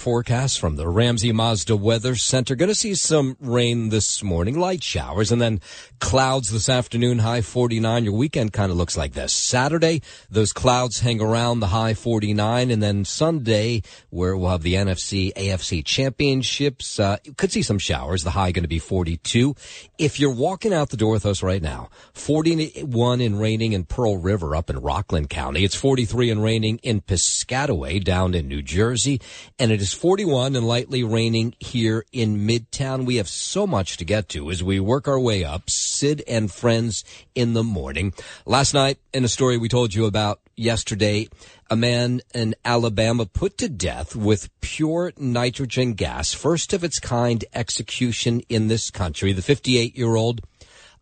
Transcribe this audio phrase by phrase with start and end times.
[0.00, 2.54] forecast from the Ramsey Mazda Weather Center.
[2.54, 5.60] Going to see some rain this morning, light showers, and then
[5.98, 8.04] clouds this afternoon, high 49.
[8.04, 9.34] Your weekend kind of looks like this.
[9.34, 10.00] Saturday,
[10.30, 15.34] those clouds hang around the high 49, and then Sunday, where we'll have the NFC
[15.34, 18.24] AFC championships, uh, could see some showers.
[18.24, 19.54] The high going to be 42.
[19.98, 24.16] If you're walking out the door with us right now, 41 in raining in Pearl
[24.16, 25.62] River up in Rockland County.
[25.62, 29.20] It's 43 and raining in Piscataway down in New Jersey.
[29.58, 33.04] And it is 41 and lightly raining here in Midtown.
[33.06, 35.68] We have so much to get to as we work our way up.
[35.68, 37.04] Sid and friends
[37.34, 38.12] in the morning.
[38.46, 41.28] Last night in a story we told you about yesterday,
[41.70, 46.32] a man in Alabama put to death with pure nitrogen gas.
[46.32, 49.32] First of its kind execution in this country.
[49.32, 50.42] The 58 year old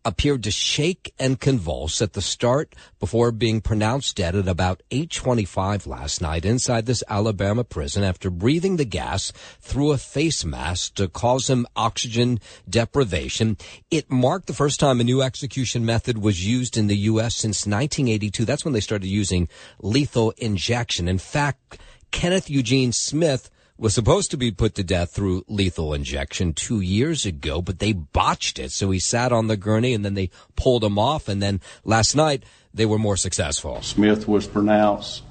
[0.05, 5.85] appeared to shake and convulse at the start before being pronounced dead at about 8:25
[5.85, 11.07] last night inside this Alabama prison after breathing the gas through a face mask to
[11.07, 12.39] cause him oxygen
[12.69, 13.57] deprivation.
[13.91, 17.67] It marked the first time a new execution method was used in the US since
[17.67, 18.45] 1982.
[18.45, 19.49] That's when they started using
[19.81, 21.07] lethal injection.
[21.07, 21.79] In fact,
[22.11, 27.25] Kenneth Eugene Smith was supposed to be put to death through lethal injection two years
[27.25, 28.71] ago, but they botched it.
[28.71, 31.29] So he sat on the gurney and then they pulled him off.
[31.29, 33.81] And then last night they were more successful.
[33.81, 35.23] Smith was pronounced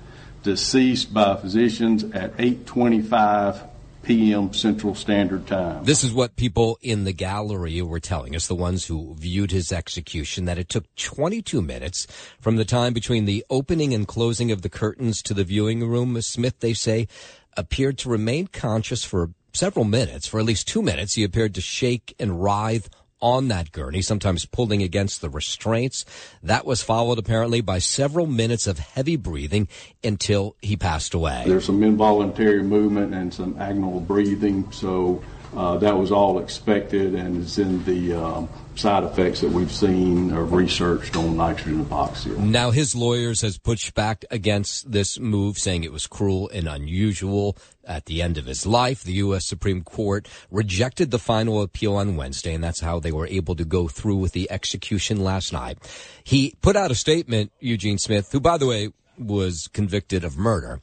[0.42, 3.62] deceased by physicians at 825
[4.02, 4.54] p.m.
[4.54, 5.84] Central Standard Time.
[5.84, 9.70] This is what people in the gallery were telling us, the ones who viewed his
[9.70, 12.06] execution, that it took 22 minutes
[12.40, 16.18] from the time between the opening and closing of the curtains to the viewing room.
[16.22, 17.06] Smith, they say,
[17.58, 20.26] appeared to remain conscious for several minutes.
[20.26, 22.88] For at least two minutes, he appeared to shake and writhe
[23.20, 26.04] on that gurney, sometimes pulling against the restraints.
[26.40, 29.66] That was followed apparently by several minutes of heavy breathing
[30.04, 31.42] until he passed away.
[31.44, 35.20] There's some involuntary movement and some agonal breathing, so
[35.56, 40.32] uh, that was all expected and is in the um, side effects that we've seen
[40.32, 42.36] or researched on nitrogen hypoxia.
[42.38, 47.56] Now, his lawyers has pushed back against this move, saying it was cruel and unusual.
[47.84, 49.46] At the end of his life, the U.S.
[49.46, 53.64] Supreme Court rejected the final appeal on Wednesday, and that's how they were able to
[53.64, 55.78] go through with the execution last night.
[56.22, 60.80] He put out a statement, Eugene Smith, who, by the way, was convicted of murder.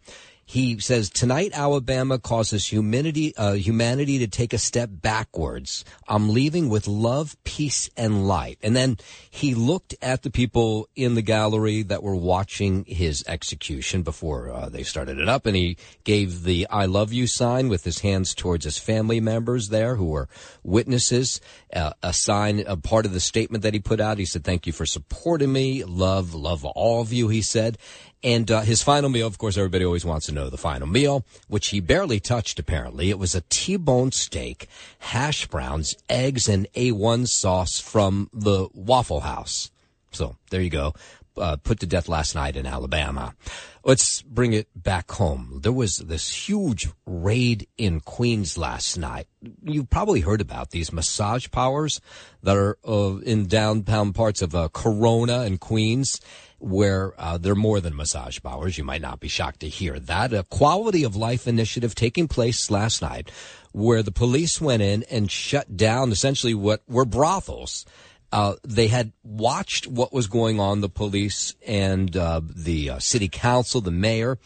[0.48, 5.84] He says tonight Alabama causes humanity, uh, humanity to take a step backwards.
[6.08, 8.60] I'm leaving with love, peace, and light.
[8.62, 8.98] And then
[9.32, 14.70] he looked at the people in the gallery that were watching his execution before uh,
[14.70, 18.36] they started it up, and he gave the "I love you" sign with his hands
[18.36, 20.30] towards his family members there who were
[20.64, 21.42] witnesses.
[21.74, 24.20] Uh, a sign, a part of the statement that he put out.
[24.20, 25.84] He said, "Thank you for supporting me.
[25.84, 27.80] Love, love all of you." He said,
[28.26, 31.24] and uh, his final meal, of course, everybody always wants to know the final meal,
[31.48, 33.12] which he barely touched, apparently.
[33.12, 39.70] It was a T-bone steak, hash browns, eggs, and A1 sauce from the Waffle House.
[40.12, 40.96] So there you go.
[41.38, 43.36] Uh, put to death last night in Alabama.
[43.84, 45.60] Let's bring it back home.
[45.62, 49.28] There was this huge raid in Queens last night.
[49.62, 52.02] You've probably heard about these massage powers
[52.42, 56.20] that are uh, in downtown parts of uh, Corona and Queens
[56.60, 58.78] where uh, they're more than massage powers.
[58.78, 60.34] You might not be shocked to hear that.
[60.34, 63.32] A quality of life initiative taking place last night
[63.72, 67.86] where the police went in and shut down essentially what were brothels.
[68.32, 73.30] Uh, they had watched what was going on, the police and uh, the uh, city
[73.30, 74.38] council, the mayor,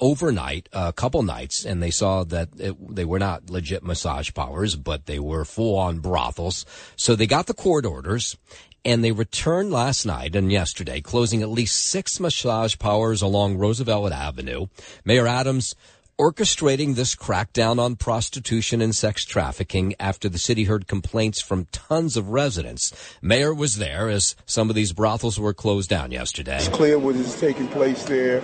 [0.00, 4.76] overnight, a couple nights, and they saw that it, they were not legit massage powers,
[4.76, 6.64] but they were full on brothels.
[6.96, 8.36] So they got the court orders
[8.84, 14.12] and they returned last night and yesterday, closing at least six massage powers along Roosevelt
[14.12, 14.66] Avenue.
[15.04, 15.74] Mayor Adams
[16.18, 22.16] orchestrating this crackdown on prostitution and sex trafficking after the city heard complaints from tons
[22.16, 22.92] of residents.
[23.22, 26.56] Mayor was there as some of these brothels were closed down yesterday.
[26.56, 28.42] It's clear what is taking place there.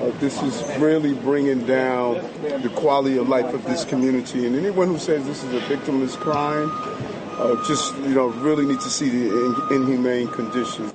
[0.00, 2.14] Uh, this is really bringing down
[2.62, 4.46] the quality of life of this community.
[4.46, 6.70] And anyone who says this is a victimless crime,
[7.40, 10.94] uh, just you know really need to see the inhumane conditions.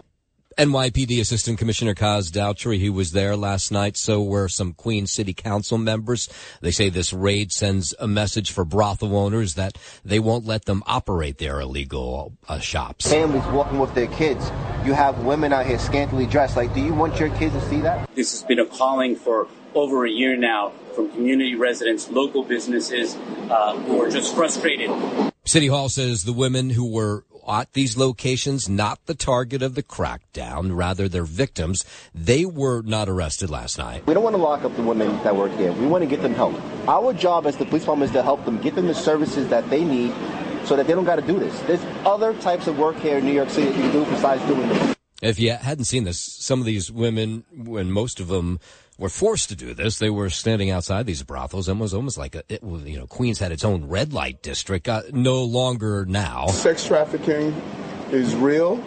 [0.58, 3.98] NYPD Assistant Commissioner Kaz Daughtry, he was there last night.
[3.98, 6.30] So were some Queen City Council members.
[6.62, 10.82] They say this raid sends a message for brothel owners that they won't let them
[10.86, 13.10] operate their illegal uh, shops.
[13.12, 14.50] Families walking with their kids.
[14.86, 16.56] You have women out here scantily dressed.
[16.56, 18.10] Like, do you want your kids to see that?
[18.16, 23.18] This has been a calling for over a year now from community residents, local businesses
[23.50, 24.90] uh, who are just frustrated.
[25.48, 29.84] City Hall says the women who were at these locations, not the target of the
[29.84, 31.86] crackdown, rather they're victims.
[32.16, 34.08] They were not arrested last night.
[34.08, 35.72] We don't want to lock up the women that work here.
[35.74, 36.60] We want to get them help.
[36.88, 39.70] Our job as the police department is to help them, get them the services that
[39.70, 40.16] they need
[40.66, 41.60] so that they don't got to do this.
[41.62, 44.44] There's other types of work here in New York City that you can do besides
[44.48, 44.96] doing this.
[45.22, 48.60] If you hadn't seen this, some of these women, when most of them
[48.98, 52.36] were forced to do this, they were standing outside these brothels and was almost like
[52.36, 54.88] a, it, you know, Queens had its own red light district.
[54.88, 56.48] Uh, no longer now.
[56.48, 57.54] Sex trafficking
[58.12, 58.82] is real,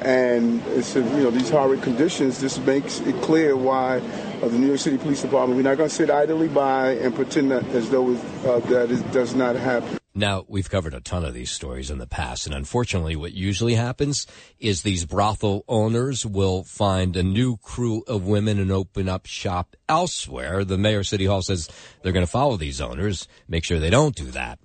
[0.00, 2.40] and it's you know these horrid conditions.
[2.40, 3.98] This makes it clear why
[4.42, 7.14] uh, the New York City Police Department we're not going to sit idly by and
[7.14, 9.98] pretend that as though uh, that it does not happen.
[10.18, 13.74] Now, we've covered a ton of these stories in the past, and unfortunately, what usually
[13.74, 14.26] happens
[14.58, 19.76] is these brothel owners will find a new crew of women and open up shop
[19.90, 20.64] elsewhere.
[20.64, 21.68] The mayor of city hall says
[22.00, 24.58] they're going to follow these owners, make sure they don't do that.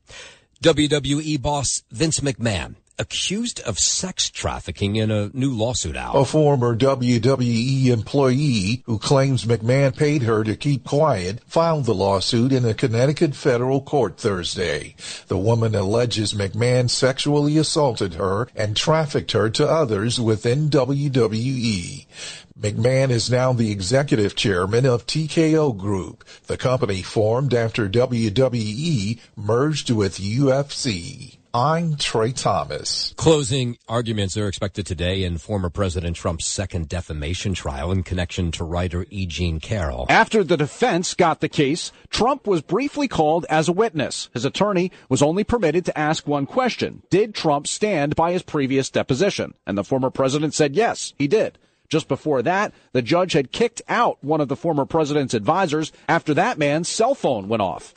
[0.64, 6.14] WWE boss Vince McMahon accused of sex trafficking in a new lawsuit out.
[6.14, 12.52] A former WWE employee who claims McMahon paid her to keep quiet filed the lawsuit
[12.52, 14.96] in a Connecticut federal court Thursday.
[15.28, 22.06] The woman alleges McMahon sexually assaulted her and trafficked her to others within WWE.
[22.60, 29.90] McMahon is now the executive chairman of TKO Group, the company formed after WWE merged
[29.90, 31.38] with UFC.
[31.54, 33.14] I'm Trey Thomas.
[33.18, 38.64] Closing arguments are expected today in former President Trump's second defamation trial in connection to
[38.64, 39.26] writer E.
[39.26, 40.06] Jean Carroll.
[40.08, 44.30] After the defense got the case, Trump was briefly called as a witness.
[44.34, 47.04] His attorney was only permitted to ask one question.
[47.10, 49.54] Did Trump stand by his previous deposition?
[49.68, 51.58] And the former president said yes, he did.
[51.90, 56.34] Just before that, the judge had kicked out one of the former president's advisors after
[56.34, 57.94] that man's cell phone went off.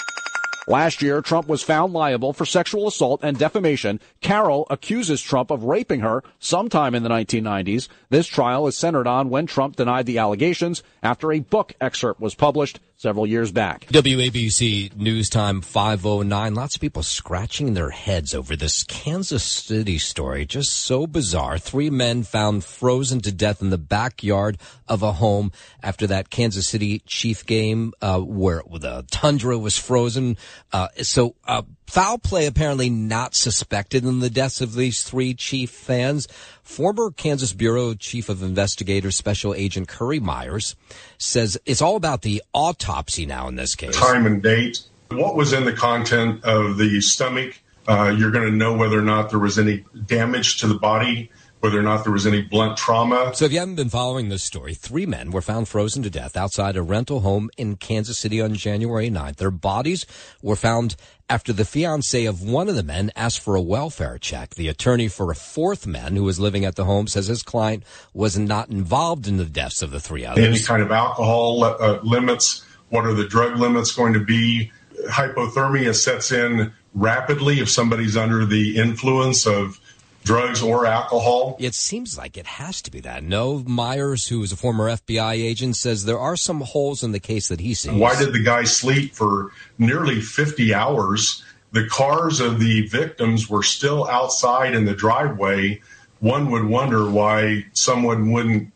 [0.66, 4.00] Last year, Trump was found liable for sexual assault and defamation.
[4.22, 7.88] Carroll accuses Trump of raping her sometime in the 1990s.
[8.08, 12.34] This trial is centered on when Trump denied the allegations after a book excerpt was
[12.34, 13.86] published several years back.
[13.88, 16.54] WABC News Time 509.
[16.54, 20.46] Lots of people scratching their heads over this Kansas City story.
[20.46, 21.58] Just so bizarre.
[21.58, 24.56] Three men found frozen to death in the backyard
[24.88, 25.52] of a home
[25.82, 30.36] after that Kansas City Chief game, uh, where the tundra was frozen.
[30.72, 35.70] Uh, so, uh, foul play apparently not suspected in the deaths of these three Chief
[35.70, 36.26] fans.
[36.62, 40.76] Former Kansas Bureau Chief of Investigators Special Agent Curry Myers
[41.18, 43.96] says it's all about the autopsy now in this case.
[43.96, 44.80] Time and date.
[45.10, 47.60] What was in the content of the stomach?
[47.86, 51.30] Uh, you're going to know whether or not there was any damage to the body
[51.64, 53.34] whether or not there was any blunt trauma.
[53.34, 56.36] So if you haven't been following this story, three men were found frozen to death
[56.36, 59.36] outside a rental home in Kansas City on January 9th.
[59.36, 60.04] Their bodies
[60.42, 60.94] were found
[61.30, 64.56] after the fiance of one of the men asked for a welfare check.
[64.56, 67.82] The attorney for a fourth man who was living at the home says his client
[68.12, 70.44] was not involved in the deaths of the three others.
[70.44, 72.62] Any kind of alcohol uh, limits?
[72.90, 74.70] What are the drug limits going to be?
[75.08, 79.80] Hypothermia sets in rapidly if somebody's under the influence of
[80.24, 81.56] drugs or alcohol?
[81.60, 83.22] It seems like it has to be that.
[83.22, 87.20] No, Myers, who is a former FBI agent, says there are some holes in the
[87.20, 87.92] case that he sees.
[87.92, 91.44] Why did the guy sleep for nearly 50 hours?
[91.72, 95.80] The cars of the victims were still outside in the driveway.
[96.20, 98.72] One would wonder why someone wouldn't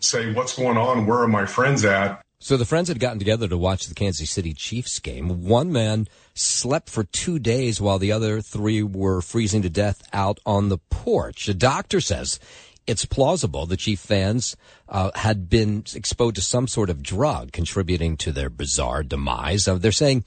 [0.00, 1.06] say, What's going on?
[1.06, 2.22] Where are my friends at?
[2.38, 5.44] So the friends had gotten together to watch the Kansas City Chiefs game.
[5.44, 10.40] One man slept for two days while the other three were freezing to death out
[10.46, 11.46] on the porch.
[11.46, 12.38] The doctor says
[12.86, 14.56] it's plausible the Chief fans
[14.88, 19.68] uh, had been exposed to some sort of drug contributing to their bizarre demise.
[19.68, 20.24] Uh, they're saying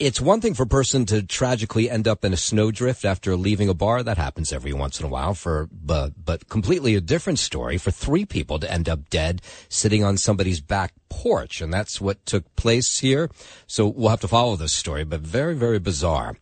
[0.00, 3.68] it's one thing for a person to tragically end up in a snowdrift after leaving
[3.68, 4.02] a bar.
[4.02, 7.90] That happens every once in a while for, but, but completely a different story for
[7.90, 11.60] three people to end up dead sitting on somebody's back porch.
[11.60, 13.30] And that's what took place here.
[13.66, 16.38] So we'll have to follow this story, but very, very bizarre.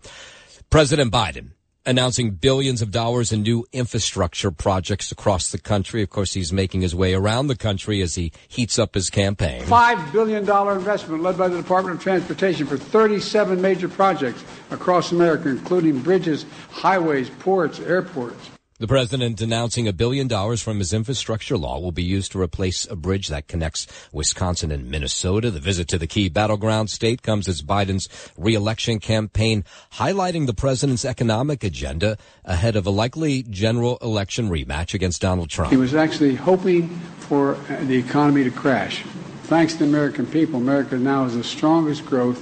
[0.70, 1.50] President Biden
[1.88, 6.02] announcing billions of dollars in new infrastructure projects across the country.
[6.02, 9.62] Of course, he's making his way around the country as he heats up his campaign.
[9.62, 10.40] $5 billion
[10.76, 16.44] investment led by the Department of Transportation for 37 major projects across America, including bridges,
[16.70, 18.50] highways, ports, airports.
[18.80, 22.88] The president announcing a billion dollars from his infrastructure law will be used to replace
[22.88, 25.50] a bridge that connects Wisconsin and Minnesota.
[25.50, 31.04] The visit to the key battleground state comes as Biden's reelection campaign highlighting the president's
[31.04, 35.72] economic agenda ahead of a likely general election rematch against Donald Trump.
[35.72, 39.02] He was actually hoping for the economy to crash.
[39.46, 42.40] Thanks to the American people, America now has the strongest growth,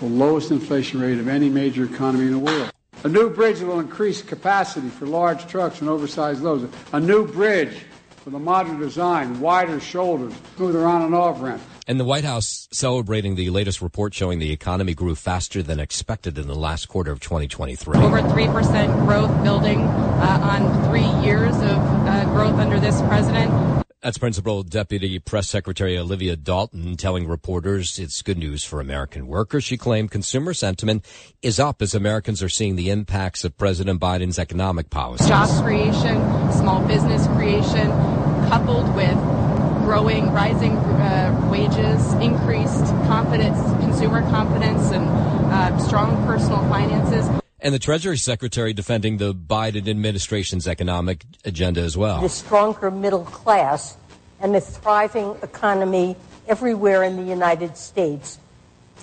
[0.00, 2.72] the lowest inflation rate of any major economy in the world.
[3.02, 6.70] A new bridge will increase capacity for large trucks and oversized loads.
[6.92, 7.74] A new bridge
[8.26, 11.62] with a modern design, wider shoulders, smoother on and off ramp.
[11.86, 16.36] And the White House celebrating the latest report showing the economy grew faster than expected
[16.36, 17.98] in the last quarter of 2023.
[17.98, 23.50] Over 3% growth building uh, on three years of uh, growth under this president.
[24.02, 29.62] That's Principal Deputy Press Secretary Olivia Dalton telling reporters it's good news for American workers.
[29.62, 31.04] She claimed consumer sentiment
[31.42, 35.28] is up as Americans are seeing the impacts of President Biden's economic policies.
[35.28, 36.16] Job creation,
[36.50, 37.90] small business creation,
[38.48, 39.18] coupled with
[39.84, 45.04] growing, rising uh, wages, increased confidence, consumer confidence, and
[45.52, 47.39] uh, strong personal finances.
[47.62, 52.22] And the Treasury Secretary defending the Biden administration's economic agenda as well.
[52.22, 53.96] The stronger middle class
[54.40, 56.16] and a thriving economy
[56.48, 58.38] everywhere in the United States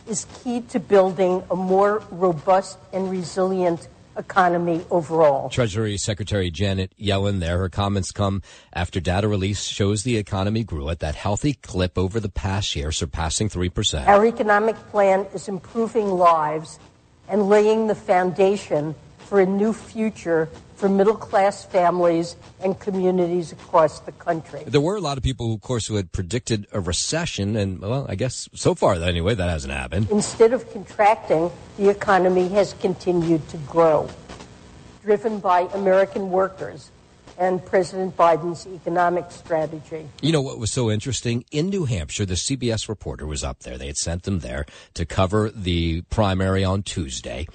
[0.07, 3.87] is key to building a more robust and resilient
[4.17, 5.49] economy overall.
[5.49, 7.59] Treasury Secretary Janet Yellen there.
[7.59, 8.41] Her comments come
[8.73, 12.91] after data release shows the economy grew at that healthy clip over the past year,
[12.91, 14.07] surpassing 3%.
[14.07, 16.79] Our economic plan is improving lives
[17.27, 23.99] and laying the foundation for a new future for middle class families and communities across
[24.01, 24.63] the country.
[24.65, 28.05] There were a lot of people, of course, who had predicted a recession, and well,
[28.07, 30.09] I guess so far, anyway, that hasn't happened.
[30.11, 34.07] Instead of contracting, the economy has continued to grow,
[35.03, 36.91] driven by American workers
[37.37, 40.07] and President Biden's economic strategy.
[40.21, 41.45] You know what was so interesting?
[41.51, 43.77] In New Hampshire, the CBS reporter was up there.
[43.77, 44.65] They had sent them there
[44.95, 47.47] to cover the primary on Tuesday.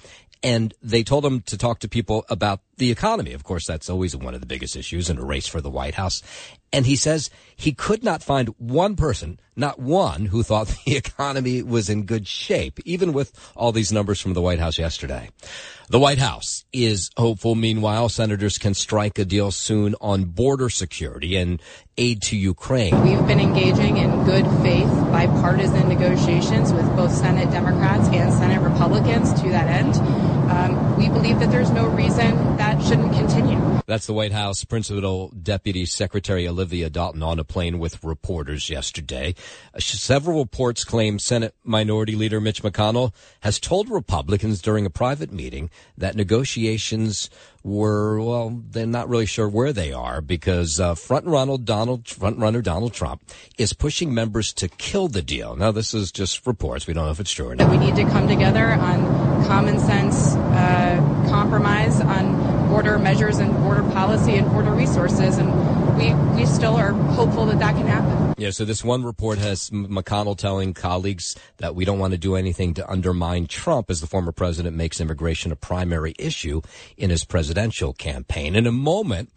[0.44, 3.32] And they told him to talk to people about the economy.
[3.32, 5.94] Of course, that's always one of the biggest issues in a race for the White
[5.94, 6.20] House.
[6.72, 11.62] And he says he could not find one person, not one, who thought the economy
[11.62, 15.28] was in good shape, even with all these numbers from the White House yesterday.
[15.90, 17.54] The White House is hopeful.
[17.54, 21.60] Meanwhile, senators can strike a deal soon on border security and
[21.98, 22.98] aid to Ukraine.
[23.02, 29.34] We've been engaging in good faith bipartisan negotiations with both Senate Democrats and Senate Republicans
[29.42, 29.94] to that end.
[30.50, 33.58] Um, we believe that there's no reason that shouldn't continue.
[33.86, 39.34] That's the White House Principal Deputy Secretary Olivia Dalton on a plane with reporters yesterday.
[39.74, 45.32] Uh, several reports claim Senate Minority Leader Mitch McConnell has told Republicans during a private
[45.32, 47.28] meeting that negotiations
[47.64, 52.38] were well, they're not really sure where they are because uh, front runner Donald front
[52.38, 53.22] runner Donald Trump
[53.58, 55.56] is pushing members to kill the deal.
[55.56, 57.70] Now, this is just reports; we don't know if it's true or not.
[57.70, 63.82] We need to come together on common sense uh, compromise on border measures and border
[63.92, 65.52] policy and border resources, and
[65.98, 68.34] we we still are hopeful that that can happen.
[68.38, 68.48] Yeah.
[68.48, 72.72] So this one report has McConnell telling colleagues that we don't want to do anything
[72.74, 76.62] to undermine Trump as the former president makes immigration a primary issue
[76.96, 78.56] in his presidential campaign.
[78.56, 79.30] In a moment,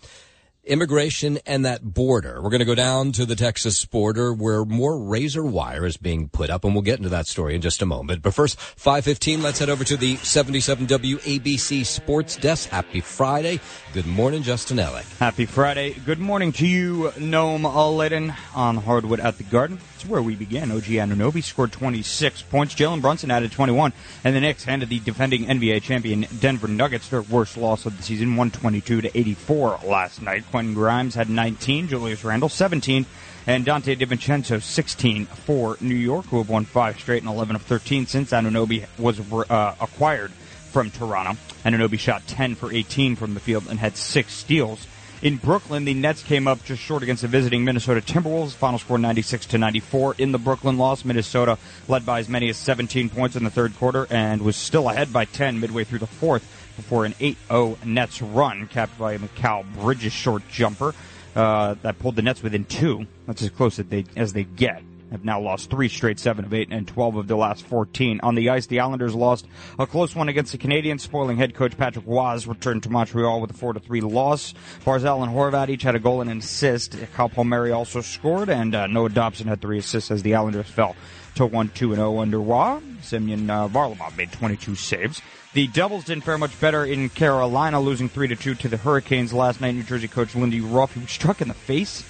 [0.65, 2.41] immigration and that border.
[2.41, 6.29] We're going to go down to the Texas border where more razor wire is being
[6.29, 8.21] put up, and we'll get into that story in just a moment.
[8.21, 12.69] But first, 515, let's head over to the 77 WABC Sports Desk.
[12.69, 13.59] Happy Friday.
[13.93, 15.05] Good morning, Justin Ellick.
[15.19, 15.93] Happy Friday.
[16.05, 19.79] Good morning to you, Noam Laden on Hardwood at the Garden.
[19.95, 20.71] It's where we began.
[20.71, 22.75] OG Anunoby scored 26 points.
[22.75, 23.93] Jalen Brunson added 21,
[24.23, 28.03] and the Knicks handed the defending NBA champion Denver Nuggets their worst loss of the
[28.03, 30.43] season, 122 to 84 last night.
[30.55, 33.05] Quentin Grimes had 19, Julius Randle 17,
[33.45, 37.61] and Donte DiVincenzo 16 for New York, who have won five straight and 11 of
[37.63, 40.31] 13 since Anunoby was uh, acquired
[40.71, 41.37] from Toronto.
[41.65, 44.87] Anunoby shot 10 for 18 from the field and had six steals.
[45.21, 48.53] In Brooklyn, the Nets came up just short against the visiting Minnesota Timberwolves.
[48.53, 50.15] Final score 96 to 94.
[50.19, 51.57] In the Brooklyn loss, Minnesota
[51.89, 55.11] led by as many as 17 points in the third quarter and was still ahead
[55.11, 59.65] by 10 midway through the fourth before an 8-0 Nets run, capped by a Mikal
[59.75, 60.93] Bridges short jumper
[61.35, 63.07] uh, that pulled the Nets within two.
[63.27, 64.81] That's as close as they as they get.
[65.11, 68.19] Have now lost three straight, seven of eight, and twelve of the last fourteen.
[68.23, 69.45] On the ice, the Islanders lost
[69.77, 73.51] a close one against the Canadiens, spoiling head coach Patrick Roy returned to Montreal with
[73.51, 74.55] a four to three loss.
[74.83, 76.97] Barzal and Horvat each had a goal and an assist.
[77.13, 80.95] Kyle Palmieri also scored, and uh, Noah Dobson had three assists as the Islanders fell
[81.35, 82.79] to one two and zero under Roy.
[83.01, 85.21] Semyon uh, Varlamov made twenty two saves.
[85.53, 89.31] The Devils didn't fare much better in Carolina, losing 3 to 2 to the Hurricanes
[89.31, 89.73] last night.
[89.73, 92.03] New Jersey coach Lindy Ruff, was struck in the face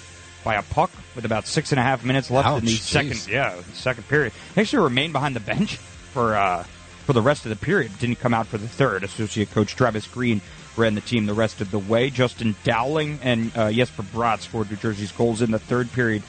[0.46, 2.82] by a puck with about six and a half minutes left Ouch, in the geez.
[2.82, 4.32] second yeah second period.
[4.54, 6.62] He actually remained behind the bench for uh,
[7.04, 7.98] for the rest of the period.
[7.98, 9.02] Didn't come out for the third.
[9.02, 10.40] Associate coach Travis Green
[10.76, 12.10] ran the team the rest of the way.
[12.10, 16.22] Justin Dowling and uh, Jesper Bratt scored New Jersey's goals in the third period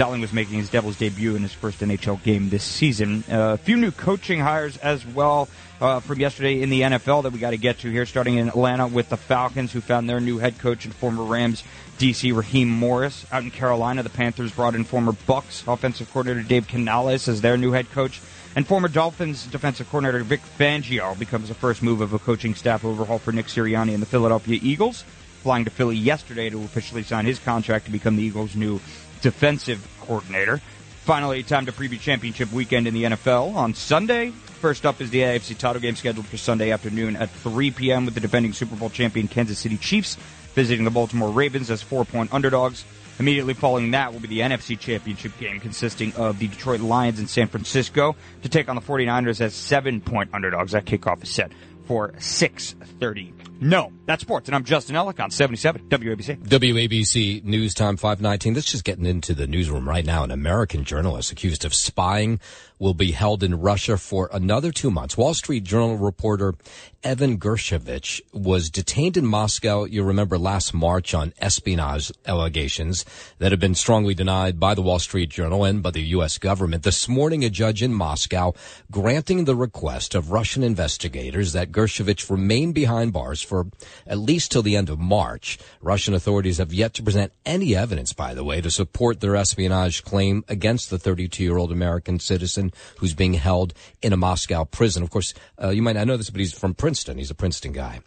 [0.00, 3.22] Dowling was making his Devils debut in his first NHL game this season.
[3.30, 5.46] Uh, a few new coaching hires as well
[5.78, 8.48] uh, from yesterday in the NFL that we got to get to here, starting in
[8.48, 11.62] Atlanta with the Falcons, who found their new head coach and former Rams
[12.00, 13.26] DC Raheem Morris.
[13.30, 17.58] Out in Carolina, the Panthers brought in former Bucs offensive coordinator Dave Canales as their
[17.58, 18.22] new head coach.
[18.56, 22.86] And former Dolphins defensive coordinator Vic Fangio becomes the first move of a coaching staff
[22.86, 25.02] overhaul for Nick Sirianni and the Philadelphia Eagles,
[25.42, 28.80] flying to Philly yesterday to officially sign his contract to become the Eagles' new
[29.20, 30.62] defensive coordinator.
[31.04, 34.30] Finally, time to preview championship weekend in the NFL on Sunday.
[34.30, 38.06] First up is the AFC title game scheduled for Sunday afternoon at 3 p.m.
[38.06, 40.16] with the defending Super Bowl champion Kansas City Chiefs
[40.54, 42.84] visiting the Baltimore Ravens as four point underdogs.
[43.18, 47.28] Immediately following that will be the NFC Championship game consisting of the Detroit Lions and
[47.28, 50.72] San Francisco to take on the 49ers as seven point underdogs.
[50.72, 51.52] That kickoff is set
[51.84, 53.39] for 6.30.
[53.62, 54.48] No, that's sports.
[54.48, 56.48] And I'm Justin Ellick on 77 WABC.
[56.48, 58.54] WABC News Time 519.
[58.54, 60.24] This is just getting into the newsroom right now.
[60.24, 62.40] An American journalist accused of spying
[62.78, 65.16] will be held in Russia for another two months.
[65.16, 66.54] Wall Street Journal reporter
[67.02, 73.04] Evan Gershkovich was detained in Moscow, you remember last March on espionage allegations
[73.38, 76.36] that have been strongly denied by the Wall Street Journal and by the U.S.
[76.38, 76.82] government.
[76.82, 78.54] This morning, a judge in Moscow
[78.90, 83.66] granting the request of Russian investigators that Gershkovich remain behind bars for
[84.06, 85.58] at least till the end of March.
[85.82, 90.04] Russian authorities have yet to present any evidence, by the way, to support their espionage
[90.04, 95.02] claim against the 32 year old American citizen who's being held in a Moscow prison.
[95.02, 97.18] Of course, uh, you might not know this, but he's from Princeton.
[97.18, 98.00] He's a Princeton guy.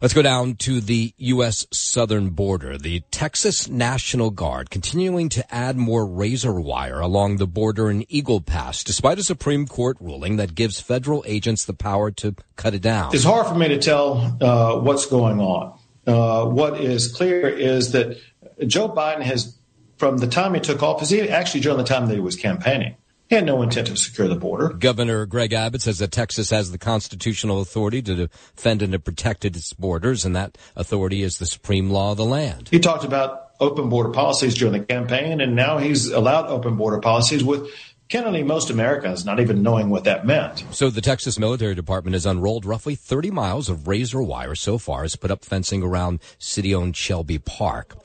[0.00, 1.66] Let's go down to the U.S.
[1.72, 2.78] southern border.
[2.78, 8.40] The Texas National Guard continuing to add more razor wire along the border in Eagle
[8.40, 12.82] Pass, despite a Supreme Court ruling that gives federal agents the power to cut it
[12.82, 13.12] down.
[13.12, 15.76] It's hard for me to tell uh, what's going on.
[16.06, 18.18] Uh, what is clear is that
[18.68, 19.58] Joe Biden has,
[19.96, 22.94] from the time he took office, actually during the time that he was campaigning,
[23.28, 24.70] he had no intent to secure the border.
[24.70, 29.44] Governor Greg Abbott says that Texas has the constitutional authority to defend and to protect
[29.44, 32.68] its borders, and that authority is the supreme law of the land.
[32.70, 37.00] He talked about open border policies during the campaign, and now he's allowed open border
[37.00, 37.68] policies with
[38.08, 40.64] candidly most Americans not even knowing what that meant.
[40.70, 45.02] So the Texas Military Department has unrolled roughly 30 miles of razor wire so far,
[45.02, 47.96] has put up fencing around city-owned Shelby Park.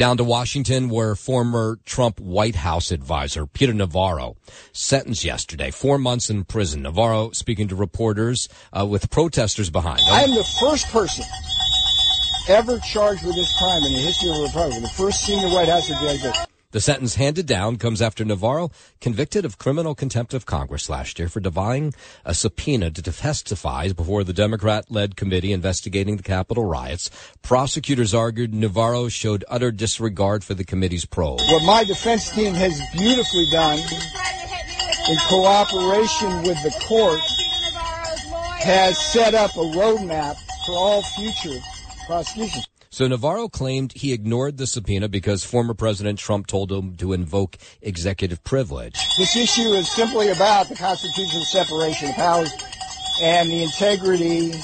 [0.00, 4.34] Down to Washington, where former Trump White House advisor Peter Navarro
[4.72, 6.80] sentenced yesterday, four months in prison.
[6.80, 10.00] Navarro speaking to reporters uh, with protesters behind.
[10.06, 11.26] I am the first person
[12.48, 14.80] ever charged with this crime in the history of the Republic.
[14.80, 16.32] The first senior White House advisor.
[16.72, 21.28] The sentence handed down comes after Navarro convicted of criminal contempt of Congress last year
[21.28, 21.92] for defying
[22.24, 27.10] a subpoena to testify before the Democrat-led committee investigating the Capitol riots.
[27.42, 31.40] Prosecutors argued Navarro showed utter disregard for the committee's probe.
[31.40, 33.80] What my defense team has beautifully done
[35.08, 37.18] in cooperation with the court
[38.60, 41.58] has set up a roadmap for all future
[42.06, 42.68] prosecutions.
[42.92, 47.56] So Navarro claimed he ignored the subpoena because former President Trump told him to invoke
[47.80, 48.96] executive privilege.
[49.16, 52.50] This issue is simply about the constitutional separation of powers
[53.22, 54.54] and the integrity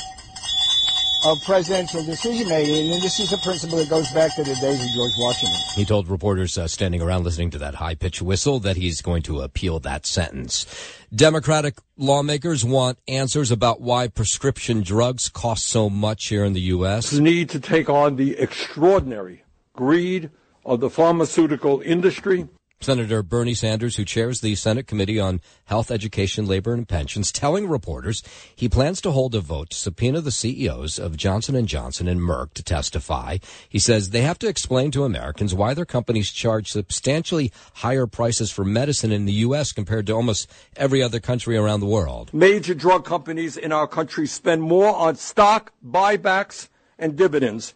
[1.24, 4.84] of presidential decision making, and this is a principle that goes back to the days
[4.84, 5.58] of George Washington.
[5.74, 9.22] He told reporters uh, standing around listening to that high pitched whistle that he's going
[9.24, 10.66] to appeal that sentence.
[11.14, 17.10] Democratic lawmakers want answers about why prescription drugs cost so much here in the U.S.
[17.10, 20.30] The need to take on the extraordinary greed
[20.64, 22.48] of the pharmaceutical industry
[22.80, 27.68] Senator Bernie Sanders, who chairs the Senate Committee on Health, Education, Labor, and Pensions, telling
[27.68, 28.22] reporters
[28.54, 32.20] he plans to hold a vote to subpoena the CEOs of Johnson & Johnson and
[32.20, 33.38] Merck to testify.
[33.68, 38.52] He says they have to explain to Americans why their companies charge substantially higher prices
[38.52, 39.72] for medicine in the U.S.
[39.72, 42.32] compared to almost every other country around the world.
[42.32, 47.74] Major drug companies in our country spend more on stock buybacks and dividends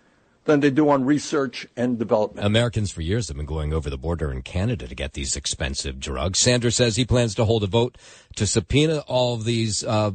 [0.51, 2.45] than they do on research and development.
[2.45, 6.01] Americans for years have been going over the border in Canada to get these expensive
[6.01, 6.39] drugs.
[6.39, 7.97] Sanders says he plans to hold a vote
[8.37, 10.11] to subpoena all of these uh,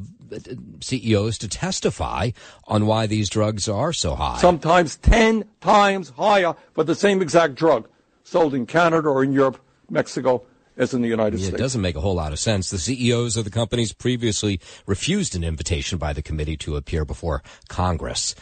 [0.82, 2.32] CEOs to testify
[2.66, 4.38] on why these drugs are so high.
[4.38, 7.88] Sometimes 10 times higher for the same exact drug
[8.24, 10.44] sold in Canada or in Europe, Mexico,
[10.78, 11.60] as in the United yeah, States.
[11.60, 12.70] It doesn't make a whole lot of sense.
[12.70, 17.42] The CEOs of the companies previously refused an invitation by the committee to appear before
[17.70, 18.36] Congress.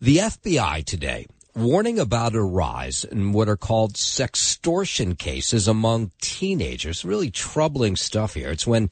[0.00, 1.26] The FBI today
[1.58, 7.04] warning about a rise in what are called sextortion cases among teenagers.
[7.04, 8.50] Really troubling stuff here.
[8.50, 8.90] It's when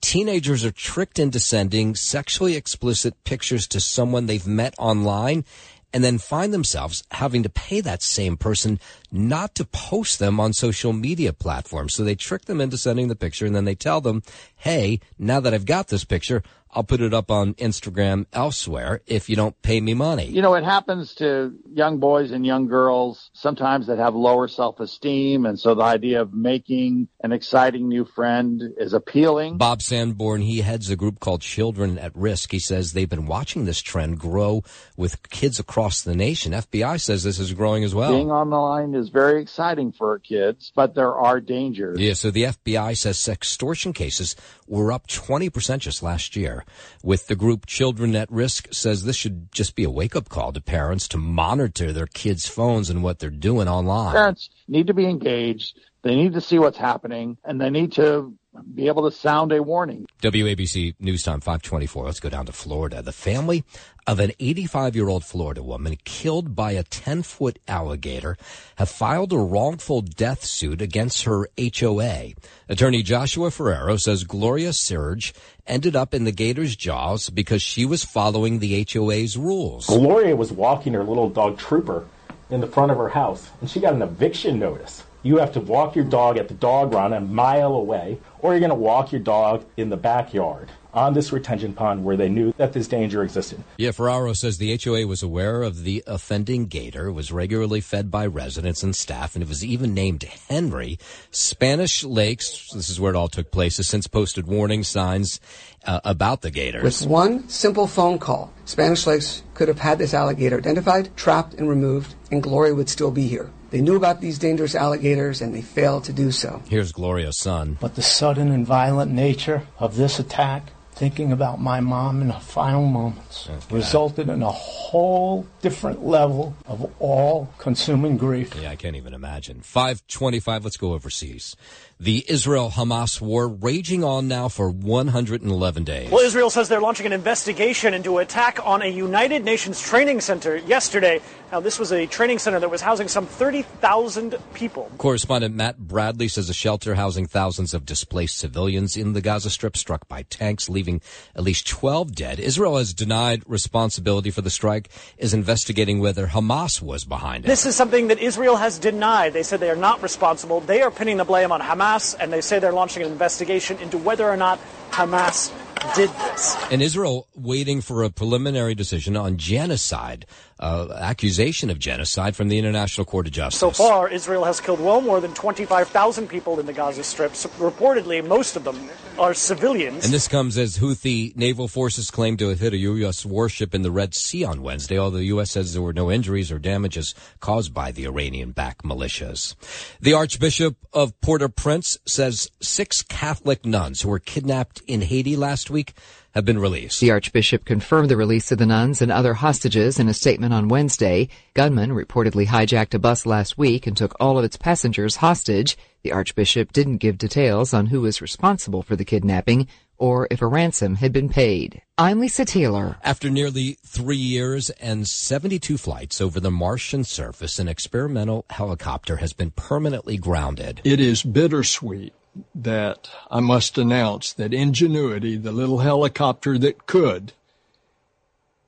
[0.00, 5.44] teenagers are tricked into sending sexually explicit pictures to someone they've met online
[5.92, 8.78] and then find themselves having to pay that same person
[9.10, 11.94] not to post them on social media platforms.
[11.94, 14.22] So they trick them into sending the picture and then they tell them,
[14.56, 19.28] Hey, now that I've got this picture, I'll put it up on Instagram elsewhere if
[19.28, 20.26] you don't pay me money.
[20.26, 25.46] You know, it happens to young boys and young girls sometimes that have lower self-esteem.
[25.46, 29.56] And so the idea of making an exciting new friend is appealing.
[29.56, 32.52] Bob Sanborn, he heads a group called Children at Risk.
[32.52, 34.62] He says they've been watching this trend grow
[34.96, 36.52] with kids across the nation.
[36.52, 38.12] FBI says this is growing as well.
[38.12, 41.98] Being online is very exciting for kids, but there are dangers.
[41.98, 46.57] Yeah, so the FBI says sextortion cases were up 20% just last year.
[47.02, 50.52] With the group Children at Risk says this should just be a wake up call
[50.52, 54.14] to parents to monitor their kids' phones and what they're doing online.
[54.14, 55.78] Parents need to be engaged.
[56.02, 58.34] They need to see what's happening and they need to
[58.74, 60.06] be able to sound a warning.
[60.22, 62.04] WABC News Time 524.
[62.04, 63.02] Let's go down to Florida.
[63.02, 63.64] The family
[64.06, 68.36] of an 85 year old Florida woman killed by a 10 foot alligator
[68.76, 72.32] have filed a wrongful death suit against her HOA.
[72.68, 75.34] Attorney Joshua Ferraro says Gloria Serge
[75.66, 79.86] ended up in the gator's jaws because she was following the HOA's rules.
[79.86, 82.06] Gloria was walking her little dog Trooper
[82.50, 85.04] in the front of her house and she got an eviction notice.
[85.28, 88.60] You have to walk your dog at the dog run a mile away, or you're
[88.60, 92.54] going to walk your dog in the backyard on this retention pond where they knew
[92.56, 93.62] that this danger existed.
[93.76, 98.24] Yeah, Ferraro says the HOA was aware of the offending gator, was regularly fed by
[98.24, 100.98] residents and staff, and it was even named Henry.
[101.30, 105.40] Spanish Lakes, this is where it all took place, has since posted warning signs
[105.84, 106.82] uh, about the gators.
[106.82, 111.68] With one simple phone call, Spanish Lakes could have had this alligator identified, trapped, and
[111.68, 113.50] removed, and Gloria would still be here.
[113.70, 116.62] They knew about these dangerous alligators and they failed to do so.
[116.68, 117.76] Here's Gloria's son.
[117.80, 122.40] But the sudden and violent nature of this attack, thinking about my mom in her
[122.40, 123.76] final moments, Okay.
[123.76, 128.54] resulted in a whole different level of all consuming grief.
[128.60, 129.60] Yeah, I can't even imagine.
[129.60, 131.54] 525, let's go overseas.
[132.00, 136.12] The Israel Hamas war raging on now for 111 days.
[136.12, 140.20] Well, Israel says they're launching an investigation into an attack on a United Nations training
[140.20, 141.20] center yesterday.
[141.50, 144.88] Now, this was a training center that was housing some 30,000 people.
[144.98, 149.76] Correspondent Matt Bradley says a shelter housing thousands of displaced civilians in the Gaza Strip
[149.76, 151.00] struck by tanks, leaving
[151.34, 152.38] at least 12 dead.
[152.38, 157.48] Israel has denied responsibility for the strike, is investigating whether Hamas was behind it.
[157.48, 159.32] This is something that Israel has denied.
[159.32, 160.60] They said they are not responsible.
[160.60, 161.87] They are pinning the blame on Hamas,
[162.20, 165.50] and they say they're launching an investigation into whether or not Hamas
[165.94, 166.56] did this.
[166.70, 170.26] And Israel waiting for a preliminary decision on genocide,
[170.60, 173.60] uh, accusation of genocide from the International Court of Justice.
[173.60, 177.34] So far, Israel has killed well more than 25,000 people in the Gaza Strip.
[177.34, 180.04] So reportedly, most of them are civilians.
[180.04, 183.24] And this comes as Houthi naval forces claim to have hit a U.S.
[183.24, 185.50] warship in the Red Sea on Wednesday, although the U.S.
[185.50, 189.54] says there were no injuries or damages caused by the Iranian-backed militias.
[190.00, 195.94] The Archbishop of Port-au-Prince says six Catholic nuns who were kidnapped in Haiti last week
[196.38, 197.00] have been released.
[197.00, 200.68] The Archbishop confirmed the release of the nuns and other hostages in a statement on
[200.68, 201.28] Wednesday.
[201.54, 205.76] Gunmen reportedly hijacked a bus last week and took all of its passengers hostage.
[206.04, 210.46] The Archbishop didn't give details on who was responsible for the kidnapping or if a
[210.46, 211.82] ransom had been paid.
[211.98, 212.98] I'm Lisa Taylor.
[213.02, 219.32] After nearly three years and 72 flights over the Martian surface, an experimental helicopter has
[219.32, 220.80] been permanently grounded.
[220.84, 222.12] It is bittersweet
[222.54, 227.32] that I must announce that Ingenuity, the little helicopter that could,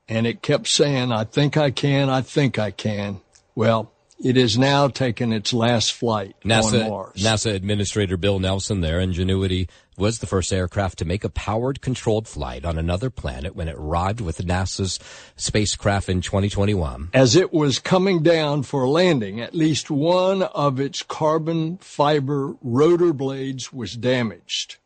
[0.07, 3.21] and it kept saying, I think I can, I think I can.
[3.55, 3.91] Well,
[4.23, 7.23] it has now taken its last flight on NASA, Mars.
[7.23, 9.67] NASA Administrator Bill Nelson there, Ingenuity
[10.01, 13.75] was the first aircraft to make a powered controlled flight on another planet when it
[13.77, 14.99] arrived with NASA's
[15.35, 17.11] spacecraft in 2021.
[17.13, 23.13] As it was coming down for landing, at least one of its carbon fiber rotor
[23.13, 24.77] blades was damaged.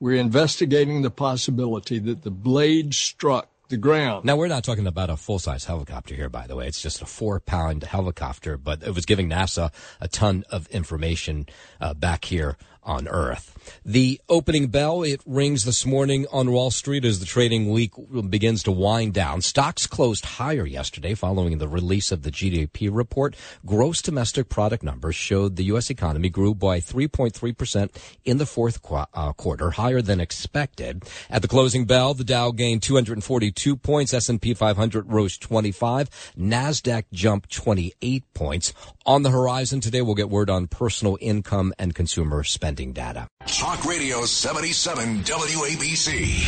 [0.00, 4.24] We're investigating the possibility that the blade struck the ground.
[4.24, 6.66] Now, we're not talking about a full size helicopter here, by the way.
[6.66, 11.46] It's just a four pound helicopter, but it was giving NASA a ton of information
[11.80, 13.56] uh, back here on Earth.
[13.84, 17.92] The opening bell, it rings this morning on Wall Street as the trading week
[18.28, 19.40] begins to wind down.
[19.42, 23.36] Stocks closed higher yesterday following the release of the GDP report.
[23.64, 25.90] Gross domestic product numbers showed the U.S.
[25.90, 27.90] economy grew by 3.3%
[28.24, 31.04] in the fourth qu- uh, quarter, higher than expected.
[31.28, 37.52] At the closing bell, the Dow gained 242 points, S&P 500 rose 25, NASDAQ jumped
[37.52, 38.72] 28 points.
[39.06, 43.28] On the horizon today, we'll get word on personal income and consumer spending data.
[43.58, 46.40] Talk Radio 77 WABC.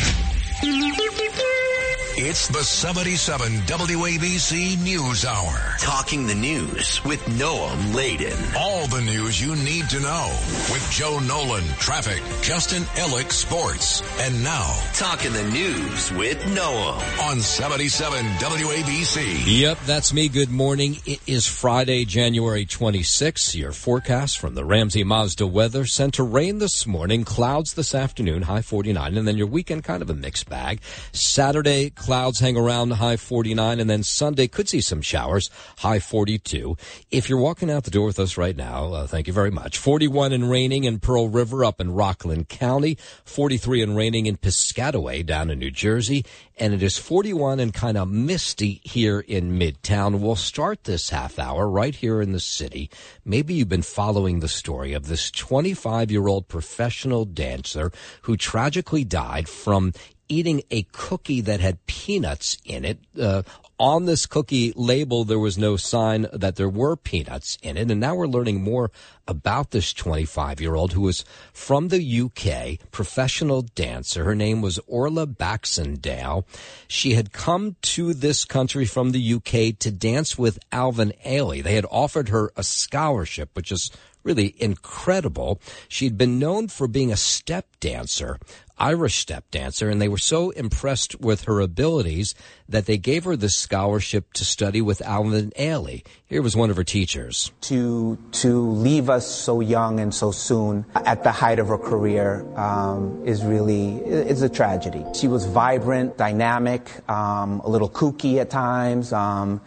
[2.15, 5.77] It's the 77 WABC News Hour.
[5.79, 8.37] Talking the news with Noam Laden.
[8.55, 10.29] All the news you need to know
[10.71, 14.03] with Joe Nolan, traffic, Justin Ellick, sports.
[14.21, 19.45] And now, Talking the news with Noam on 77 WABC.
[19.47, 20.29] Yep, that's me.
[20.29, 20.99] Good morning.
[21.07, 23.55] It is Friday, January 26th.
[23.55, 26.25] Your forecast from the Ramsey Mazda Weather Center.
[26.25, 30.15] Rain this morning, clouds this afternoon, high 49, and then your weekend kind of a
[30.15, 30.83] mixed bag.
[31.13, 36.77] Saturday, clouds hang around high 49, and then Sunday could see some showers, high 42.
[37.13, 39.79] If you're walking out the door with us right now, uh, thank you very much.
[39.79, 45.25] 41 and raining in Pearl River up in Rockland County, 43 and raining in Piscataway
[45.25, 46.25] down in New Jersey,
[46.59, 50.19] and it is 41 and kind of misty here in Midtown.
[50.19, 52.91] We'll start this half hour right here in the city.
[53.25, 59.05] Maybe you've been following the story of this 25 year old professional dancer who tragically
[59.05, 59.93] died from
[60.33, 62.99] eating a cookie that had peanuts in it.
[63.21, 63.43] Uh,
[63.79, 67.91] on this cookie label, there was no sign that there were peanuts in it.
[67.91, 68.91] And now we're learning more
[69.27, 74.25] about this 25 year old who was from the UK, professional dancer.
[74.25, 76.47] Her name was Orla Baxendale.
[76.87, 81.63] She had come to this country from the UK to dance with Alvin Ailey.
[81.63, 83.91] They had offered her a scholarship, which is
[84.25, 85.61] really incredible.
[85.89, 88.39] She'd been known for being a step dancer,
[88.79, 92.35] Irish step dancer, and they were so impressed with her abilities
[92.69, 96.05] that they gave her this scholarship to study with Alvin Ailey.
[96.27, 97.53] Here was one of her teachers.
[97.63, 102.47] To to leave us so young and so soon at the height of her career
[102.57, 105.05] um, is really is a tragedy.
[105.15, 109.13] She was vibrant, dynamic, um, a little kooky at times.
[109.13, 109.61] Um,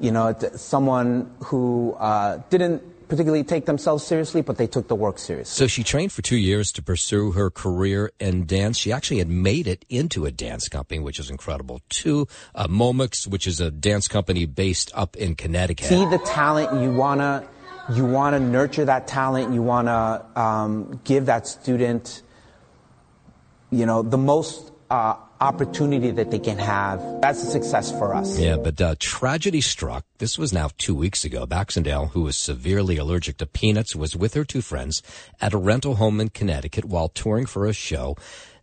[0.00, 5.18] you know, someone who uh, didn't particularly take themselves seriously, but they took the work
[5.18, 5.52] seriously.
[5.52, 8.78] So she trained for two years to pursue her career in dance.
[8.78, 12.26] She actually had made it into a dance company, which is incredible too.
[12.54, 15.88] Uh, Momix, which is a dance company based up in Connecticut.
[15.88, 17.46] See the talent you wanna,
[17.92, 19.52] you wanna nurture that talent.
[19.52, 22.22] You wanna um, give that student,
[23.70, 24.72] you know, the most.
[24.90, 27.02] Uh, opportunity that they can have.
[27.20, 28.38] That's a success for us.
[28.38, 30.04] Yeah, but uh, tragedy struck.
[30.18, 31.46] This was now two weeks ago.
[31.46, 35.02] Baxendale, who was severely allergic to peanuts, was with her two friends
[35.40, 38.16] at a rental home in Connecticut while touring for a show.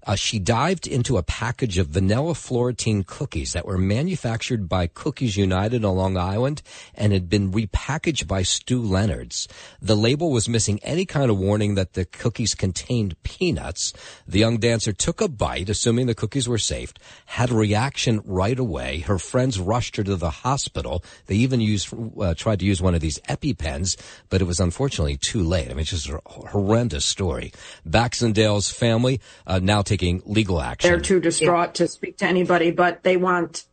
[0.05, 5.37] Uh, she dived into a package of vanilla Florentine cookies that were manufactured by Cookies
[5.37, 6.61] United on Long Island
[6.95, 9.47] and had been repackaged by Stew Leonard's.
[9.81, 13.93] The label was missing any kind of warning that the cookies contained peanuts.
[14.27, 16.93] The young dancer took a bite, assuming the cookies were safe,
[17.25, 18.99] had a reaction right away.
[18.99, 21.03] Her friends rushed her to the hospital.
[21.27, 23.97] They even used, uh, tried to use one of these EpiPens,
[24.29, 25.67] but it was unfortunately too late.
[25.67, 27.51] I mean, it's just a horrendous story.
[27.85, 30.89] Baxendale's family, uh, now taking legal action.
[30.89, 31.73] They're too distraught yeah.
[31.73, 33.65] to speak to anybody, but they want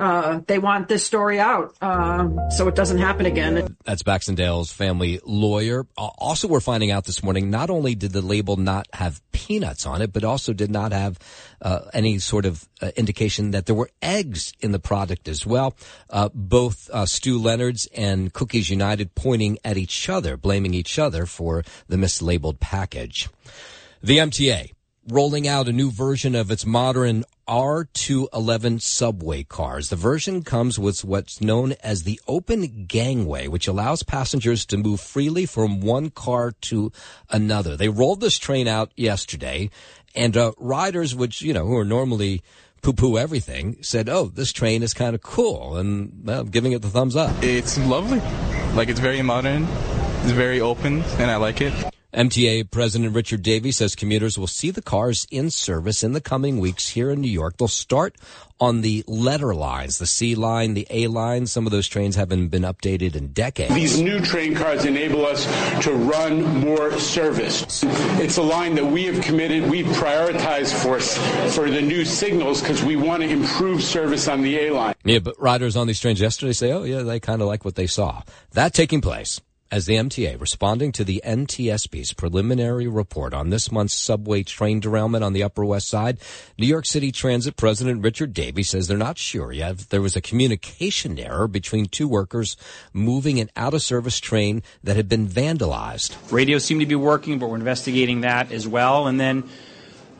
[0.00, 3.76] uh, they want this story out uh, so it doesn't happen again.
[3.84, 5.86] That's Baxendale's family lawyer.
[5.96, 10.00] Also, we're finding out this morning not only did the label not have peanuts on
[10.00, 11.18] it, but also did not have
[11.60, 15.76] uh, any sort of uh, indication that there were eggs in the product as well.
[16.08, 21.26] Uh, both uh, Stew Leonard's and Cookies United pointing at each other, blaming each other
[21.26, 23.28] for the mislabeled package.
[24.00, 24.70] The MTA
[25.08, 29.88] rolling out a new version of its modern R211 subway cars.
[29.88, 35.00] The version comes with what's known as the open gangway, which allows passengers to move
[35.00, 36.92] freely from one car to
[37.30, 37.74] another.
[37.76, 39.70] They rolled this train out yesterday,
[40.14, 42.42] and uh, riders, which, you know, who are normally
[42.82, 46.82] poo poo everything, said, Oh, this train is kind of cool, and well, giving it
[46.82, 47.42] the thumbs up.
[47.42, 48.20] It's lovely.
[48.74, 49.64] Like, it's very modern,
[50.22, 51.72] it's very open, and I like it.
[52.14, 56.58] MTA President Richard Davey says commuters will see the cars in service in the coming
[56.58, 57.58] weeks here in New York.
[57.58, 58.16] They'll start
[58.58, 61.46] on the letter lines, the C line, the A line.
[61.46, 63.74] Some of those trains haven't been updated in decades.
[63.74, 65.44] These new train cars enable us
[65.84, 67.84] to run more service.
[68.18, 71.00] It's a line that we have committed, we've prioritized for,
[71.50, 74.94] for the new signals because we want to improve service on the A line.
[75.04, 77.74] Yeah, but riders on these trains yesterday say, oh, yeah, they kind of like what
[77.74, 78.22] they saw.
[78.52, 83.94] That taking place as the MTA, responding to the NTSB's preliminary report on this month's
[83.94, 86.18] subway train derailment on the Upper West Side,
[86.58, 90.16] New York City Transit President Richard Davey says they're not sure yet if there was
[90.16, 92.56] a communication error between two workers
[92.92, 96.16] moving an out of service train that had been vandalized.
[96.32, 99.06] Radios seem to be working, but we're investigating that as well.
[99.06, 99.44] And then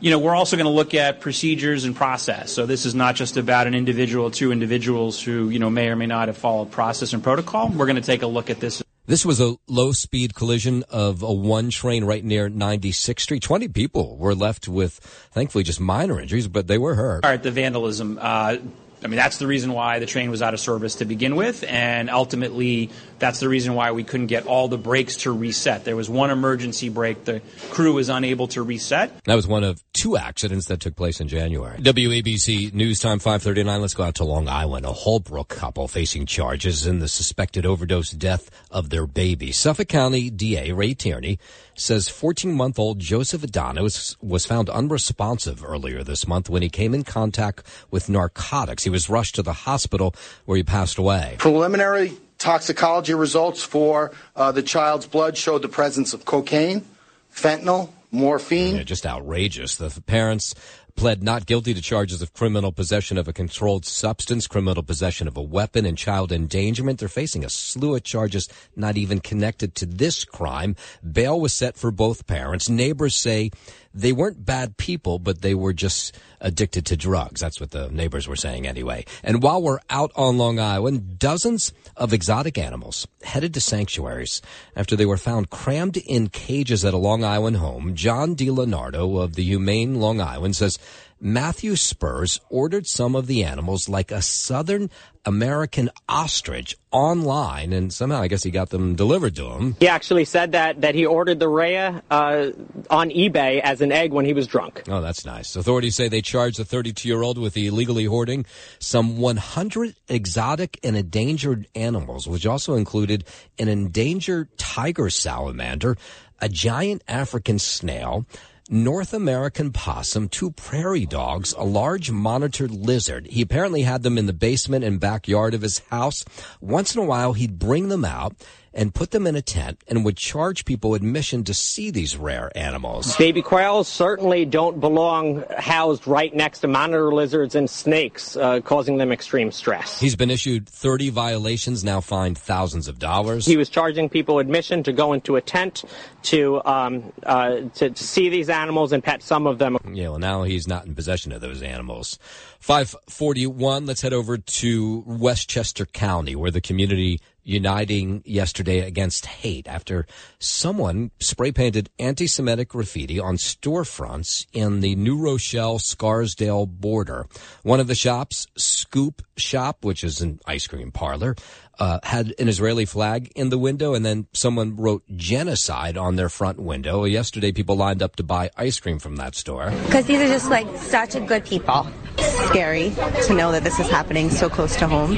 [0.00, 2.52] you know, we're also going to look at procedures and process.
[2.52, 5.96] So this is not just about an individual, two individuals who, you know, may or
[5.96, 7.68] may not have followed process and protocol.
[7.68, 11.22] We're going to take a look at this this was a low speed collision of
[11.22, 13.42] a one train right near 96th Street.
[13.42, 14.94] 20 people were left with,
[15.32, 17.24] thankfully, just minor injuries, but they were hurt.
[17.24, 18.18] All right, the vandalism.
[18.20, 18.58] Uh,
[19.02, 21.64] I mean, that's the reason why the train was out of service to begin with,
[21.66, 25.84] and ultimately, that's the reason why we couldn't get all the brakes to reset.
[25.84, 29.12] There was one emergency brake the crew was unable to reset.
[29.24, 31.78] That was one of two accidents that took place in January.
[31.78, 33.80] WABC News Time 539.
[33.80, 34.86] Let's go out to Long Island.
[34.86, 39.52] A Holbrook couple facing charges in the suspected overdose death of their baby.
[39.52, 41.38] Suffolk County DA Ray Tierney
[41.74, 46.68] says 14 month old Joseph Adano was, was found unresponsive earlier this month when he
[46.68, 48.84] came in contact with narcotics.
[48.84, 51.36] He was rushed to the hospital where he passed away.
[51.38, 56.84] Preliminary toxicology results for uh, the child's blood showed the presence of cocaine,
[57.32, 58.76] fentanyl, morphine.
[58.76, 59.76] Yeah, just outrageous.
[59.76, 60.54] The parents
[60.98, 65.36] pled not guilty to charges of criminal possession of a controlled substance, criminal possession of
[65.36, 66.98] a weapon, and child endangerment.
[66.98, 70.74] They're facing a slew of charges not even connected to this crime.
[71.08, 72.68] Bail was set for both parents.
[72.68, 73.52] Neighbors say
[73.94, 77.40] they weren't bad people, but they were just addicted to drugs.
[77.40, 79.04] That's what the neighbors were saying anyway.
[79.22, 84.40] And while we're out on Long Island, dozens of exotic animals headed to sanctuaries
[84.76, 87.94] after they were found crammed in cages at a Long Island home.
[87.94, 90.78] John DiLeonardo of the Humane Long Island says
[91.20, 94.90] Matthew Spurs ordered some of the animals like a Southern
[95.24, 99.76] American ostrich online, and somehow I guess he got them delivered to him.
[99.78, 102.50] He actually said that that he ordered the rhea uh,
[102.88, 104.84] on eBay as an egg when he was drunk.
[104.88, 105.54] Oh, that's nice.
[105.56, 108.46] Authorities say they charged the 32-year-old with illegally hoarding
[108.78, 113.24] some 100 exotic and endangered animals, which also included
[113.58, 115.96] an endangered tiger salamander,
[116.40, 118.24] a giant African snail,
[118.70, 123.26] North American possum, two prairie dogs, a large monitored lizard.
[123.28, 126.22] He apparently had them in the basement and backyard of his house.
[126.60, 128.36] Once in a while, he'd bring them out
[128.78, 132.56] and put them in a tent and would charge people admission to see these rare
[132.56, 133.16] animals.
[133.16, 138.96] Baby quails certainly don't belong housed right next to monitor lizards and snakes, uh, causing
[138.96, 139.98] them extreme stress.
[139.98, 143.44] He's been issued 30 violations, now fined thousands of dollars.
[143.44, 145.82] He was charging people admission to go into a tent
[146.22, 149.76] to um, uh, to, to see these animals and pet some of them.
[149.92, 152.20] Yeah, well, now he's not in possession of those animals.
[152.60, 160.06] 541, let's head over to Westchester County, where the community uniting yesterday against hate after
[160.38, 167.26] someone spray painted anti Semitic graffiti on storefronts in the New Rochelle Scarsdale border.
[167.62, 171.36] One of the shops, Scoop Shop, which is an ice cream parlor,
[171.78, 176.28] uh, had an Israeli flag in the window, and then someone wrote genocide on their
[176.28, 177.04] front window.
[177.04, 179.70] Yesterday, people lined up to buy ice cream from that store.
[179.86, 181.86] Because these are just like such a good people.
[182.18, 182.90] Scary
[183.26, 185.16] to know that this is happening so close to home.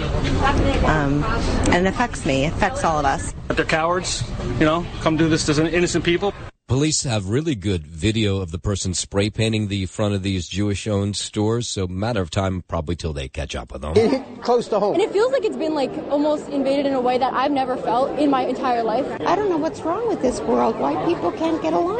[0.84, 1.24] Um,
[1.72, 3.34] and it affects me, it affects all of us.
[3.48, 4.22] But They're cowards,
[4.58, 6.34] you know, come do this to innocent people.
[6.70, 10.86] Police have really good video of the person spray painting the front of these Jewish
[10.86, 13.96] owned stores, so matter of time probably till they catch up with them.
[13.96, 14.94] It hit close to home.
[14.94, 17.76] And it feels like it's been like almost invaded in a way that I've never
[17.76, 19.04] felt in my entire life.
[19.26, 20.78] I don't know what's wrong with this world.
[20.78, 21.98] Why people can't get along.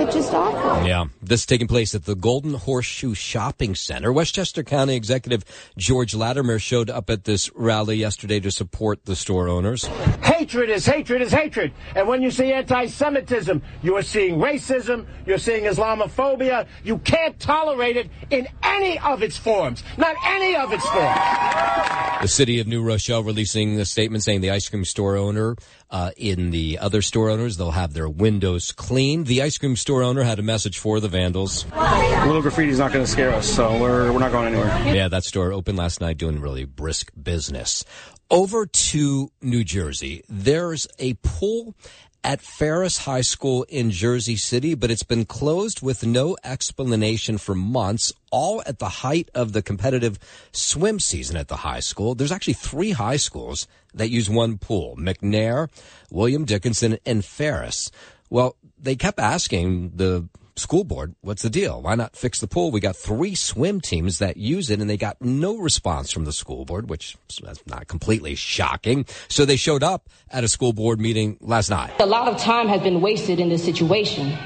[0.00, 0.86] It's just awful.
[0.86, 1.08] Yeah.
[1.20, 4.10] This taking place at the Golden Horseshoe Shopping Center.
[4.10, 5.44] Westchester County Executive
[5.76, 9.84] George Latimer showed up at this rally yesterday to support the store owners.
[10.22, 11.72] Hatred is hatred is hatred.
[11.94, 16.66] And when you see anti Semitism, you are seeing racism, you're seeing Islamophobia.
[16.84, 19.82] You can't tolerate it in any of its forms.
[19.96, 22.22] Not any of its forms.
[22.22, 25.56] The city of New Rochelle releasing a statement saying the ice cream store owner,
[25.90, 29.26] uh, in the other store owners, they'll have their windows cleaned.
[29.26, 31.64] The ice cream store owner had a message for the vandals.
[31.66, 34.94] Little graffiti's not going to scare us, so we're, we're not going anywhere.
[34.94, 37.84] Yeah, that store opened last night doing really brisk business.
[38.28, 41.76] Over to New Jersey, there's a pool
[42.24, 47.54] at Ferris High School in Jersey City, but it's been closed with no explanation for
[47.54, 50.18] months, all at the height of the competitive
[50.52, 52.14] swim season at the high school.
[52.14, 55.68] There's actually three high schools that use one pool, McNair,
[56.10, 57.90] William Dickinson, and Ferris.
[58.28, 61.82] Well, they kept asking the school board, what's the deal?
[61.82, 62.70] Why not fix the pool?
[62.70, 66.32] We got three swim teams that use it and they got no response from the
[66.32, 69.06] school board, which is not completely shocking.
[69.28, 71.92] So they showed up at a school board meeting last night.
[72.00, 74.36] A lot of time has been wasted in this situation.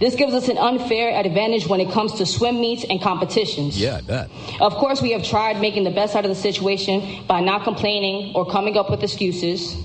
[0.00, 3.80] This gives us an unfair advantage when it comes to swim meets and competitions.
[3.80, 4.30] Yeah, I bet.
[4.60, 8.34] Of course, we have tried making the best out of the situation by not complaining
[8.36, 9.76] or coming up with excuses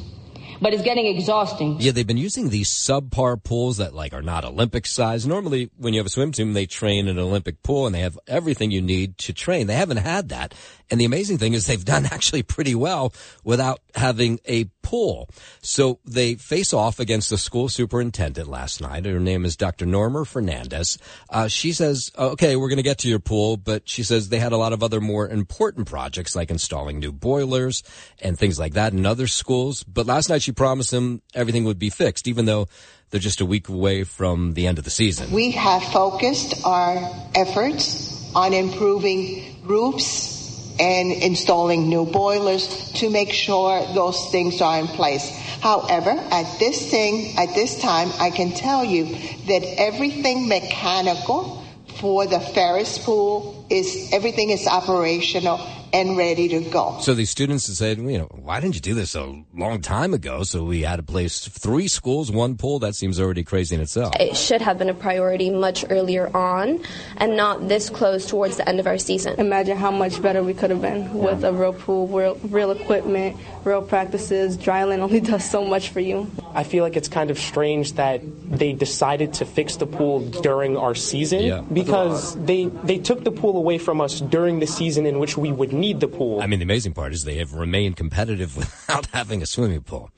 [0.62, 1.78] but it's getting exhausting.
[1.80, 5.26] Yeah, they've been using these subpar pools that like are not Olympic size.
[5.26, 8.02] Normally, when you have a swim team, they train in an Olympic pool and they
[8.02, 9.68] have everything you need to train.
[9.68, 10.54] They haven't had that.
[10.94, 13.14] And the amazing thing is they've done actually pretty well
[13.44, 15.28] without having a pool.
[15.64, 19.06] So they face off against the school superintendent last night.
[19.06, 19.88] Her name is Dr.
[19.88, 21.00] Norma Fernandez.
[21.32, 24.38] Uh, she says, okay, we're going to get to your pool, but she says they
[24.38, 27.82] had a lot of other more important projects like installing new boilers
[28.22, 29.82] and things like that in other schools.
[29.82, 32.68] But last night she promised them everything would be fixed, even though
[33.10, 35.32] they're just a week away from the end of the season.
[35.32, 36.98] We have focused our
[37.34, 40.33] efforts on improving roofs
[40.80, 45.30] and installing new boilers to make sure those things are in place.
[45.62, 49.06] However, at this thing, at this time, I can tell you
[49.48, 51.64] that everything mechanical
[52.00, 55.60] for the Ferris pool is everything is operational
[55.94, 56.98] and ready to go.
[57.02, 60.16] So these students have said, you know, why didn't you do this a long time
[60.16, 60.42] ago?
[60.44, 62.80] So we had to place three schools, one pool.
[62.80, 64.16] That seems already crazy in itself.
[64.20, 66.84] It should have been a priority much earlier on
[67.18, 69.40] and not this close towards the end of our season.
[69.40, 73.38] Imagine how much better we could have been with a real pool, real, real equipment,
[73.64, 74.58] real practices.
[74.58, 76.30] Dryland only does so much for you.
[76.56, 80.76] I feel like it's kind of strange that they decided to fix the pool during
[80.76, 81.62] our season Yeah.
[81.62, 85.52] because they they took the pool away from us during the season in which we
[85.52, 86.42] would need the pool.
[86.42, 90.12] I mean, the amazing part is they have remained competitive without having a swimming pool.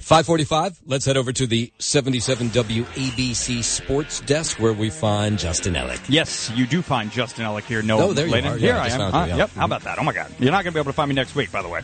[0.00, 6.00] 545, let's head over to the 77 WABC Sports Desk where we find Justin Ellick.
[6.08, 7.82] Yes, you do find Justin Ellick here.
[7.82, 8.52] No, Oh, there you Laden.
[8.52, 8.56] are.
[8.56, 8.98] Here Yeah, I I am.
[8.98, 9.36] found you, Uh, yeah.
[9.38, 9.50] Yep.
[9.56, 9.98] How about that?
[9.98, 11.50] Oh my God, you're not going to be able to find me next week.
[11.50, 11.80] By the way,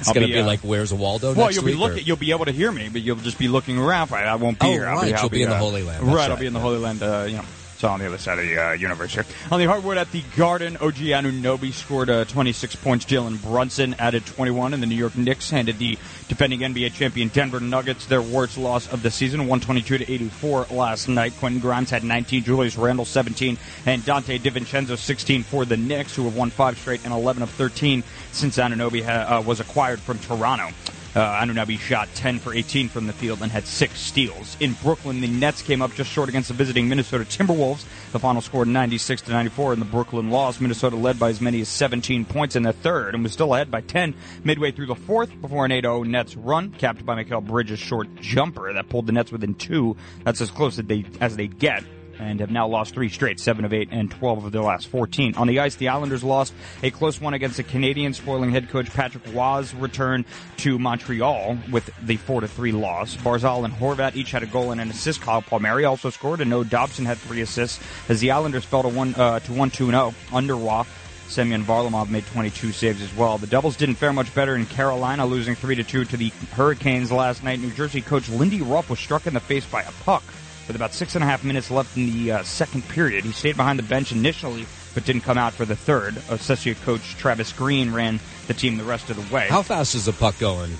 [0.00, 2.04] It's going to be, uh, like Where's Waldo well, next you'll be week, looking.
[2.04, 4.10] You'll be able to hear me, but you'll just be looking around.
[4.10, 4.26] Right?
[4.26, 4.86] I won't be Oh, here.
[4.86, 6.02] I'll right, I'll you'll be in the uh, Holy Land.
[6.04, 7.02] Right, That's I'll be in the Holy Land.
[7.02, 7.44] Uh, you know.
[7.84, 9.24] On the other side of the uh, universe here.
[9.50, 13.04] On the hardwood at the Garden, OG Anunoby scored uh, 26 points.
[13.04, 17.60] Jalen Brunson added 21, and the New York Knicks handed the defending NBA champion Denver
[17.60, 21.32] Nuggets their worst loss of the season, 122 to 84 last night.
[21.38, 26.24] Quentin Grimes had 19, Julius Randle 17, and Donte DiVincenzo 16 for the Knicks, who
[26.24, 28.02] have won five straight and 11 of 13
[28.32, 30.68] since Anunoby ha- uh, was acquired from Toronto.
[31.14, 34.56] Uh, Anunoby shot 10 for 18 from the field and had six steals.
[34.60, 37.84] In Brooklyn, the Nets came up just short against the visiting Minnesota Timberwolves.
[38.12, 40.58] The final scored 96 to 94 in the Brooklyn loss.
[40.58, 43.70] Minnesota led by as many as 17 points in the third and was still ahead
[43.70, 47.78] by 10 midway through the fourth before an 8-0 Nets run, capped by Mikal Bridges'
[47.78, 49.96] short jumper that pulled the Nets within two.
[50.24, 51.84] That's as close as they as they get
[52.22, 55.34] and have now lost three straight, seven of eight and 12 of their last 14.
[55.34, 58.90] On the ice, the Islanders lost a close one against the Canadiens, spoiling head coach
[58.90, 60.24] Patrick Roy's return
[60.58, 63.16] to Montreal with the 4 to 3 loss.
[63.16, 65.20] Barzal and Horvat each had a goal and an assist.
[65.20, 68.88] Kyle Palmieri also scored, and Noah Dobson had three assists as the Islanders fell to
[68.88, 70.98] 1 uh, to 1 2 0 under Roth.
[71.28, 73.38] Semyon Varlamov made 22 saves as well.
[73.38, 77.10] The Devils didn't fare much better in Carolina, losing 3 to 2 to the Hurricanes
[77.10, 77.58] last night.
[77.58, 80.22] New Jersey coach Lindy Ruff was struck in the face by a puck
[80.66, 83.24] with about six and a half minutes left in the uh, second period.
[83.24, 86.16] He stayed behind the bench initially, but didn't come out for the third.
[86.30, 89.46] Associate coach Travis Green ran the team the rest of the way.
[89.48, 90.70] How fast is the puck going?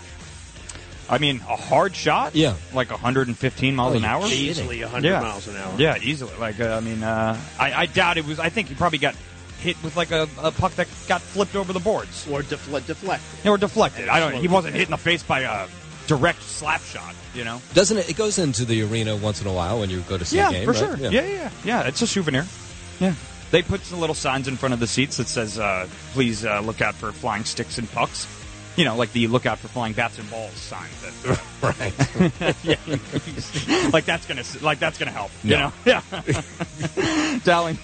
[1.11, 2.35] I mean, a hard shot?
[2.35, 2.55] Yeah.
[2.73, 4.25] Like 115 miles Oh, an hour?
[4.27, 5.21] Easily 100 Yeah.
[5.21, 5.75] miles an hour.
[5.77, 6.33] Yeah, easily.
[6.39, 8.39] Like, uh, I mean, uh, I, I doubt it was.
[8.39, 9.15] I think he probably got
[9.61, 12.27] hit with like a, a puck that got flipped over the boards.
[12.31, 13.47] Or defle- deflected.
[13.47, 14.09] Or deflected.
[14.09, 15.67] I don't He wasn't hit in the face by a
[16.07, 17.61] direct slap shot, you know?
[17.75, 18.09] Doesn't it?
[18.11, 20.49] It goes into the arena once in a while when you go to see yeah,
[20.49, 20.99] a game, Yeah, for right?
[20.99, 21.11] sure.
[21.11, 21.21] Yeah.
[21.23, 21.89] yeah, yeah, yeah.
[21.89, 22.47] It's a souvenir.
[23.01, 23.15] Yeah.
[23.51, 26.61] They put some little signs in front of the seats that says, uh, "Please uh,
[26.61, 28.27] look out for flying sticks and pucks."
[28.77, 30.89] You know, like the "Look out for flying bats and balls" sign.
[31.03, 32.65] That, right.
[32.65, 33.91] yeah.
[33.93, 35.31] like that's gonna like that's gonna help.
[35.43, 35.73] You know.
[35.85, 36.01] Yeah.
[37.45, 37.79] Dowling,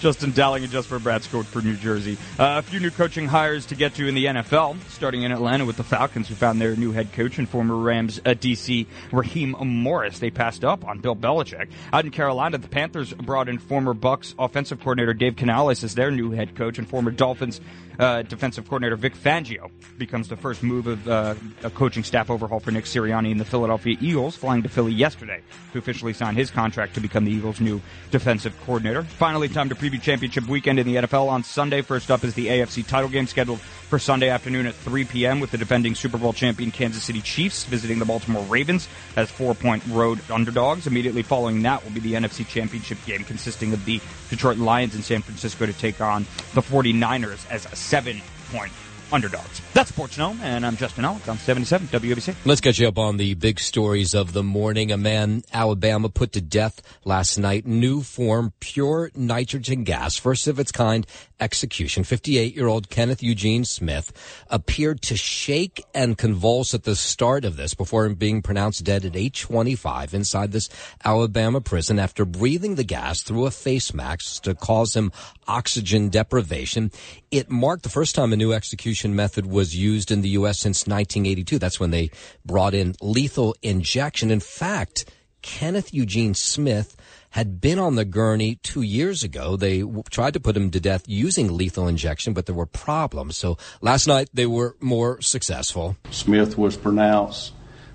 [0.00, 2.16] Justin Dowling, and Jesper Bratt scored for New Jersey.
[2.38, 5.64] Uh, a few new coaching hires to get to in the NFL, starting in Atlanta
[5.64, 9.56] with the Falcons, who found their new head coach and former Rams uh, DC Raheem
[9.60, 10.20] Morris.
[10.20, 11.68] They passed up on Bill Belichick.
[11.92, 16.10] Out in Carolina, the Panthers brought in former Bucs offensive coordinator Dave Canales as their
[16.10, 17.60] new head coach, and former Dolphins
[17.98, 22.60] uh, defensive coordinator Vic Fangio becomes the first move of uh, a coaching staff overhaul
[22.60, 25.42] for Nick Sirianni and the Philadelphia Eagles, flying to Philly yesterday
[25.72, 27.80] to officially sign his contract to become the Eagles' new
[28.10, 29.02] defensive coordinator.
[29.02, 31.82] Finally, time to preview championship weekend in the NFL on Sunday.
[31.82, 35.38] First up is the AFC title game scheduled for Sunday afternoon at 3 p.m.
[35.38, 39.84] with the defending Super Bowl champion Kansas City Chiefs visiting the Baltimore Ravens as four-point
[39.88, 40.86] road underdogs.
[40.86, 45.02] Immediately following that will be the NFC championship game consisting of the Detroit Lions in
[45.02, 46.24] San Francisco to take on
[46.54, 48.72] the 49ers as seven-point
[49.12, 49.62] underdogs.
[49.72, 52.34] That's Sports Noam, and I'm Justin Ellick on 77 WABC.
[52.44, 54.90] Let's catch you up on the big stories of the morning.
[54.90, 57.66] A man, Alabama, put to death last night.
[57.66, 61.06] New form, pure nitrogen gas, first of its kind
[61.38, 62.02] execution.
[62.02, 64.12] 58-year-old Kenneth Eugene Smith
[64.48, 69.14] appeared to shake and convulse at the start of this before being pronounced dead at
[69.14, 70.68] 825 inside this
[71.04, 75.12] Alabama prison after breathing the gas through a face mask to cause him
[75.46, 76.90] oxygen deprivation.
[77.30, 80.60] It marked the first time a new execution method was used in the U.S.
[80.60, 81.58] since 1982.
[81.58, 82.10] That's when they
[82.44, 84.30] brought in lethal injection.
[84.30, 85.06] In fact,
[85.42, 86.96] Kenneth Eugene Smith
[87.30, 89.56] had been on the gurney two years ago.
[89.56, 93.36] They w- tried to put him to death using lethal injection, but there were problems.
[93.36, 95.96] So last night they were more successful.
[96.10, 97.52] Smith was pronounced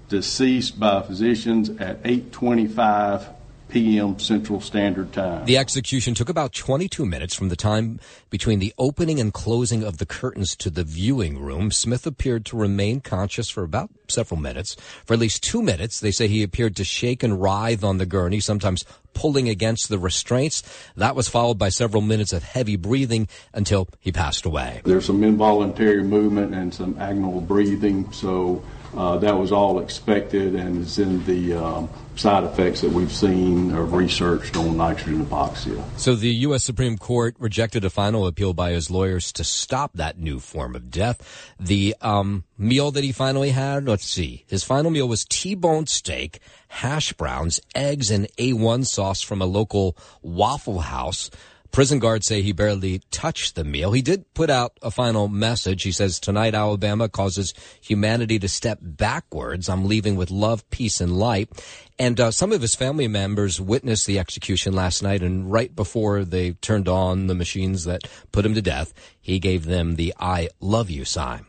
[0.09, 3.29] deceased by physicians at 8:25
[3.71, 4.19] p.m.
[4.19, 5.45] Central Standard Time.
[5.45, 7.99] The execution took about 22 minutes from the time
[8.29, 11.71] between the opening and closing of the curtains to the viewing room.
[11.71, 14.75] Smith appeared to remain conscious for about several minutes.
[15.05, 18.05] For at least two minutes, they say he appeared to shake and writhe on the
[18.05, 20.63] gurney, sometimes pulling against the restraints.
[20.95, 24.81] That was followed by several minutes of heavy breathing until he passed away.
[24.83, 28.63] There's some involuntary movement and some agonal breathing, so
[28.95, 33.71] uh, that was all expected and is in the um, side effects that we've seen
[33.73, 35.81] or researched on nitrogen hypoxia.
[35.97, 36.63] So the U.S.
[36.63, 40.91] Supreme Court rejected a final appeal by his lawyers to stop that new form of
[40.91, 41.53] death.
[41.59, 46.39] The um, meal that he finally had, let's see, his final meal was T-bone steak,
[46.67, 51.29] hash browns, eggs, and A1 sauce from a local Waffle House.
[51.71, 53.93] Prison guards say he barely touched the meal.
[53.93, 55.83] He did put out a final message.
[55.83, 59.69] He says, tonight Alabama causes humanity to step backwards.
[59.69, 61.49] I'm leaving with love, peace, and light.
[61.97, 66.25] And uh, some of his family members witnessed the execution last night, and right before
[66.25, 68.01] they turned on the machines that
[68.33, 71.45] put him to death, he gave them the I love you sign.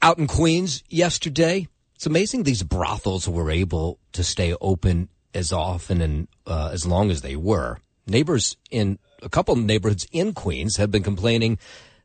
[0.00, 6.00] Out in Queens yesterday, it's amazing these brothels were able to stay open as often
[6.00, 7.78] and uh, as long as they were.
[8.06, 11.58] Neighbors in a couple neighborhoods in Queens have been complaining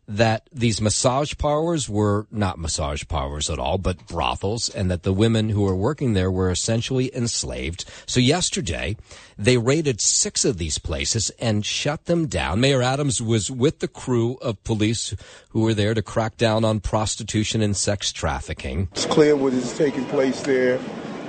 [0.10, 5.14] that these massage parlors were not massage parlors at all, but brothels, and that the
[5.14, 7.86] women who were working there were essentially enslaved.
[8.08, 8.98] So yesterday,
[9.38, 12.60] they raided six of these places and shut them down.
[12.60, 15.14] Mayor Adams was with the crew of police
[15.50, 18.90] who were there to crack down on prostitution and sex trafficking.
[18.94, 20.80] It's clear what is taking place there.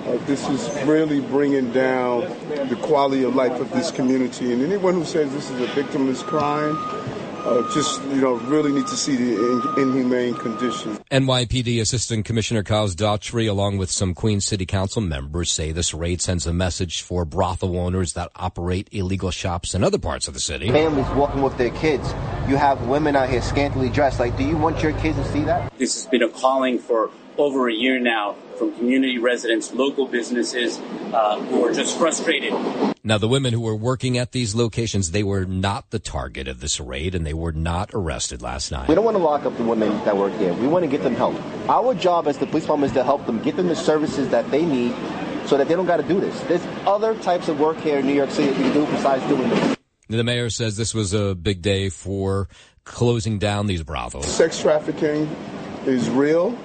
[0.07, 2.21] Uh, this is really bringing down
[2.69, 4.53] the quality of life of this community.
[4.53, 6.77] And anyone who says this is a victimless crime,
[7.45, 10.99] uh, just you know, really need to see the in- inhumane conditions.
[11.11, 16.21] NYPD Assistant Commissioner Kaz Daughtry, along with some Queens City Council members, say this raid
[16.21, 20.41] sends a message for brothel owners that operate illegal shops in other parts of the
[20.41, 20.71] city.
[20.71, 22.09] Families walking with their kids.
[22.49, 24.19] You have women out here scantily dressed.
[24.19, 25.73] Like, do you want your kids to see that?
[25.79, 30.78] This has been a calling for over a year now from community residents, local businesses
[31.12, 32.53] uh, who are just frustrated.
[33.03, 36.61] Now, the women who were working at these locations, they were not the target of
[36.61, 38.89] this raid and they were not arrested last night.
[38.89, 40.53] We don't want to lock up the women that work here.
[40.53, 41.35] We want to get them help.
[41.68, 44.51] Our job as the police department is to help them get them the services that
[44.51, 44.95] they need
[45.47, 46.39] so that they don't got to do this.
[46.43, 49.26] There's other types of work here in New York City that you can do besides
[49.26, 49.76] doing this.
[50.09, 52.49] The mayor says this was a big day for
[52.85, 54.26] closing down these brothels.
[54.26, 55.24] Sex trafficking
[55.87, 56.59] is real,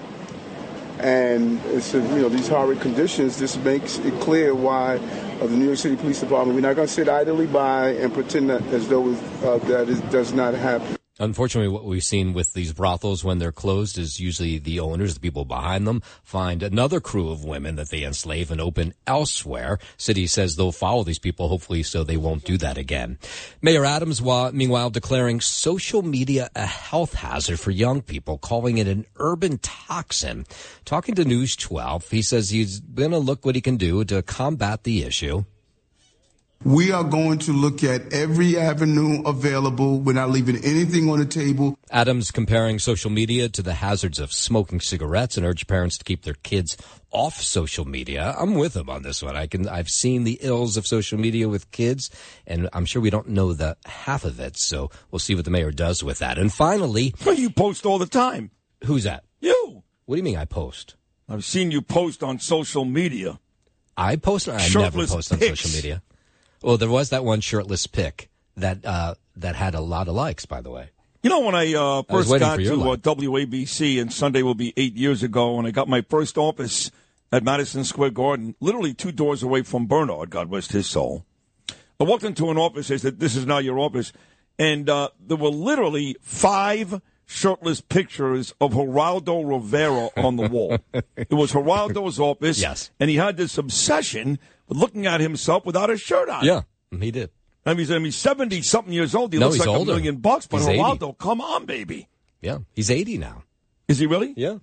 [0.99, 3.37] and it's you know these horrid conditions.
[3.37, 4.97] This makes it clear why
[5.41, 8.13] uh, the New York City Police Department we're not going to sit idly by and
[8.13, 10.97] pretend that as though uh, that is, does not happen.
[11.17, 15.21] Unfortunately, what we've seen with these brothels when they're closed is usually the owners, the
[15.21, 19.79] people behind them, find another crew of women that they enslave and open elsewhere.
[19.95, 23.17] City says they'll follow these people, hopefully, so they won't do that again.
[23.61, 29.05] Mayor Adams, meanwhile, declaring social media a health hazard for young people, calling it an
[29.15, 30.45] urban toxin.
[30.83, 34.21] Talking to News 12, he says he's going to look what he can do to
[34.21, 35.45] combat the issue.
[36.65, 39.99] We are going to look at every avenue available.
[39.99, 41.77] We're not leaving anything on the table.
[41.91, 46.23] Adams comparing social media to the hazards of smoking cigarettes and urged parents to keep
[46.23, 46.75] their kids
[47.11, 48.33] off social media.
[48.39, 49.35] I'm with him on this one.
[49.35, 52.09] I can I've seen the ills of social media with kids
[52.47, 54.57] and I'm sure we don't know the half of it.
[54.57, 56.39] So we'll see what the mayor does with that.
[56.39, 58.49] And finally, well, you post all the time.
[58.85, 59.23] Who's that?
[59.39, 59.83] You.
[60.05, 60.95] What do you mean I post?
[61.29, 63.39] I've seen you post on social media.
[63.95, 65.61] I post I Shirtless never post on pics.
[65.61, 66.01] social media.
[66.61, 70.45] Well, there was that one shirtless pic that uh, that had a lot of likes,
[70.45, 70.89] by the way.
[71.23, 72.95] You know, when I uh, first waiting got to uh.
[72.97, 76.91] WABC, and Sunday will be eight years ago, and I got my first office
[77.31, 81.25] at Madison Square Garden, literally two doors away from Bernard, God rest his soul.
[81.99, 84.13] I walked into an office, they said, This is now your office.
[84.57, 90.77] And uh, there were literally five shirtless pictures of Geraldo Rivera on the wall.
[91.15, 92.91] it was Geraldo's office, Yes.
[92.99, 96.43] and he had this obsession with looking at himself without a shirt on.
[96.45, 96.61] Yeah,
[96.91, 97.29] he did.
[97.65, 99.33] I mean, I mean, seventy something years old.
[99.33, 99.93] He No, looks he's like older.
[99.93, 100.45] a million bucks.
[100.45, 100.79] But He's 80.
[100.79, 102.07] Geraldo, come on, baby.
[102.41, 103.43] Yeah, he's 80 now.
[103.87, 104.33] Is he really?
[104.37, 104.57] Yeah.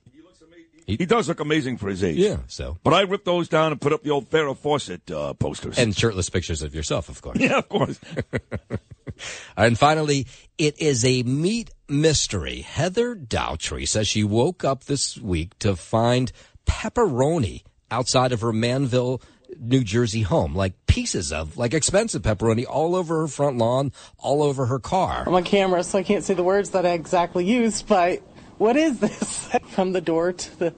[0.84, 2.16] He, does look amazing for his age.
[2.16, 2.76] Yeah, so.
[2.82, 5.78] But I ripped those down and put up the old Farrah Fawcett uh, posters.
[5.78, 7.38] And shirtless pictures of yourself, of course.
[7.40, 7.98] yeah, of course.
[9.56, 10.26] and finally,
[10.58, 12.62] it is a meat mystery.
[12.62, 16.32] Heather Dowtree says she woke up this week to find
[16.66, 19.20] pepperoni outside of her Manville,
[19.60, 24.42] New Jersey home, like pieces of like expensive pepperoni all over her front lawn, all
[24.42, 25.24] over her car.
[25.26, 28.22] I'm on camera, so I can't say the words that I exactly used, but
[28.58, 29.48] what is this?
[29.68, 30.74] From the door to the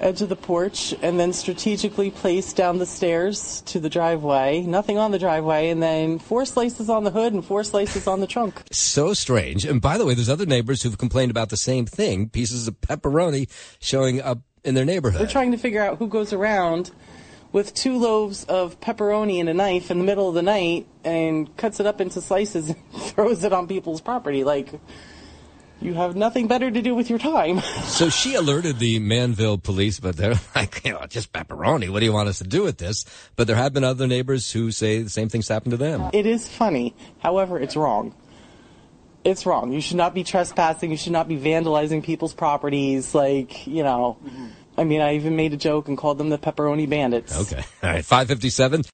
[0.00, 4.62] edge of the porch, and then strategically placed down the stairs to the driveway.
[4.62, 8.20] Nothing on the driveway, and then four slices on the hood and four slices on
[8.20, 8.62] the trunk.
[8.72, 9.64] So strange.
[9.64, 12.80] And by the way, there's other neighbors who've complained about the same thing, pieces of
[12.80, 13.48] pepperoni
[13.80, 15.20] showing up in their neighborhood.
[15.20, 16.90] We're trying to figure out who goes around
[17.52, 21.54] with two loaves of pepperoni and a knife in the middle of the night and
[21.56, 24.44] cuts it up into slices and throws it on people's property.
[24.44, 24.68] Like,
[25.80, 27.60] you have nothing better to do with your time.
[27.90, 31.90] So she alerted the Manville police, but they're like, you know, just pepperoni.
[31.90, 33.04] What do you want us to do with this?
[33.36, 36.08] But there have been other neighbors who say the same things happened to them.
[36.12, 36.94] It is funny.
[37.18, 38.14] However, it's wrong.
[39.22, 39.72] It's wrong.
[39.72, 40.90] You should not be trespassing.
[40.90, 43.14] You should not be vandalizing people's properties.
[43.14, 44.46] Like, you know, mm-hmm.
[44.78, 47.38] I mean, I even made a joke and called them the pepperoni bandits.
[47.38, 47.62] Okay.
[47.82, 48.04] All right.
[48.04, 48.84] 557.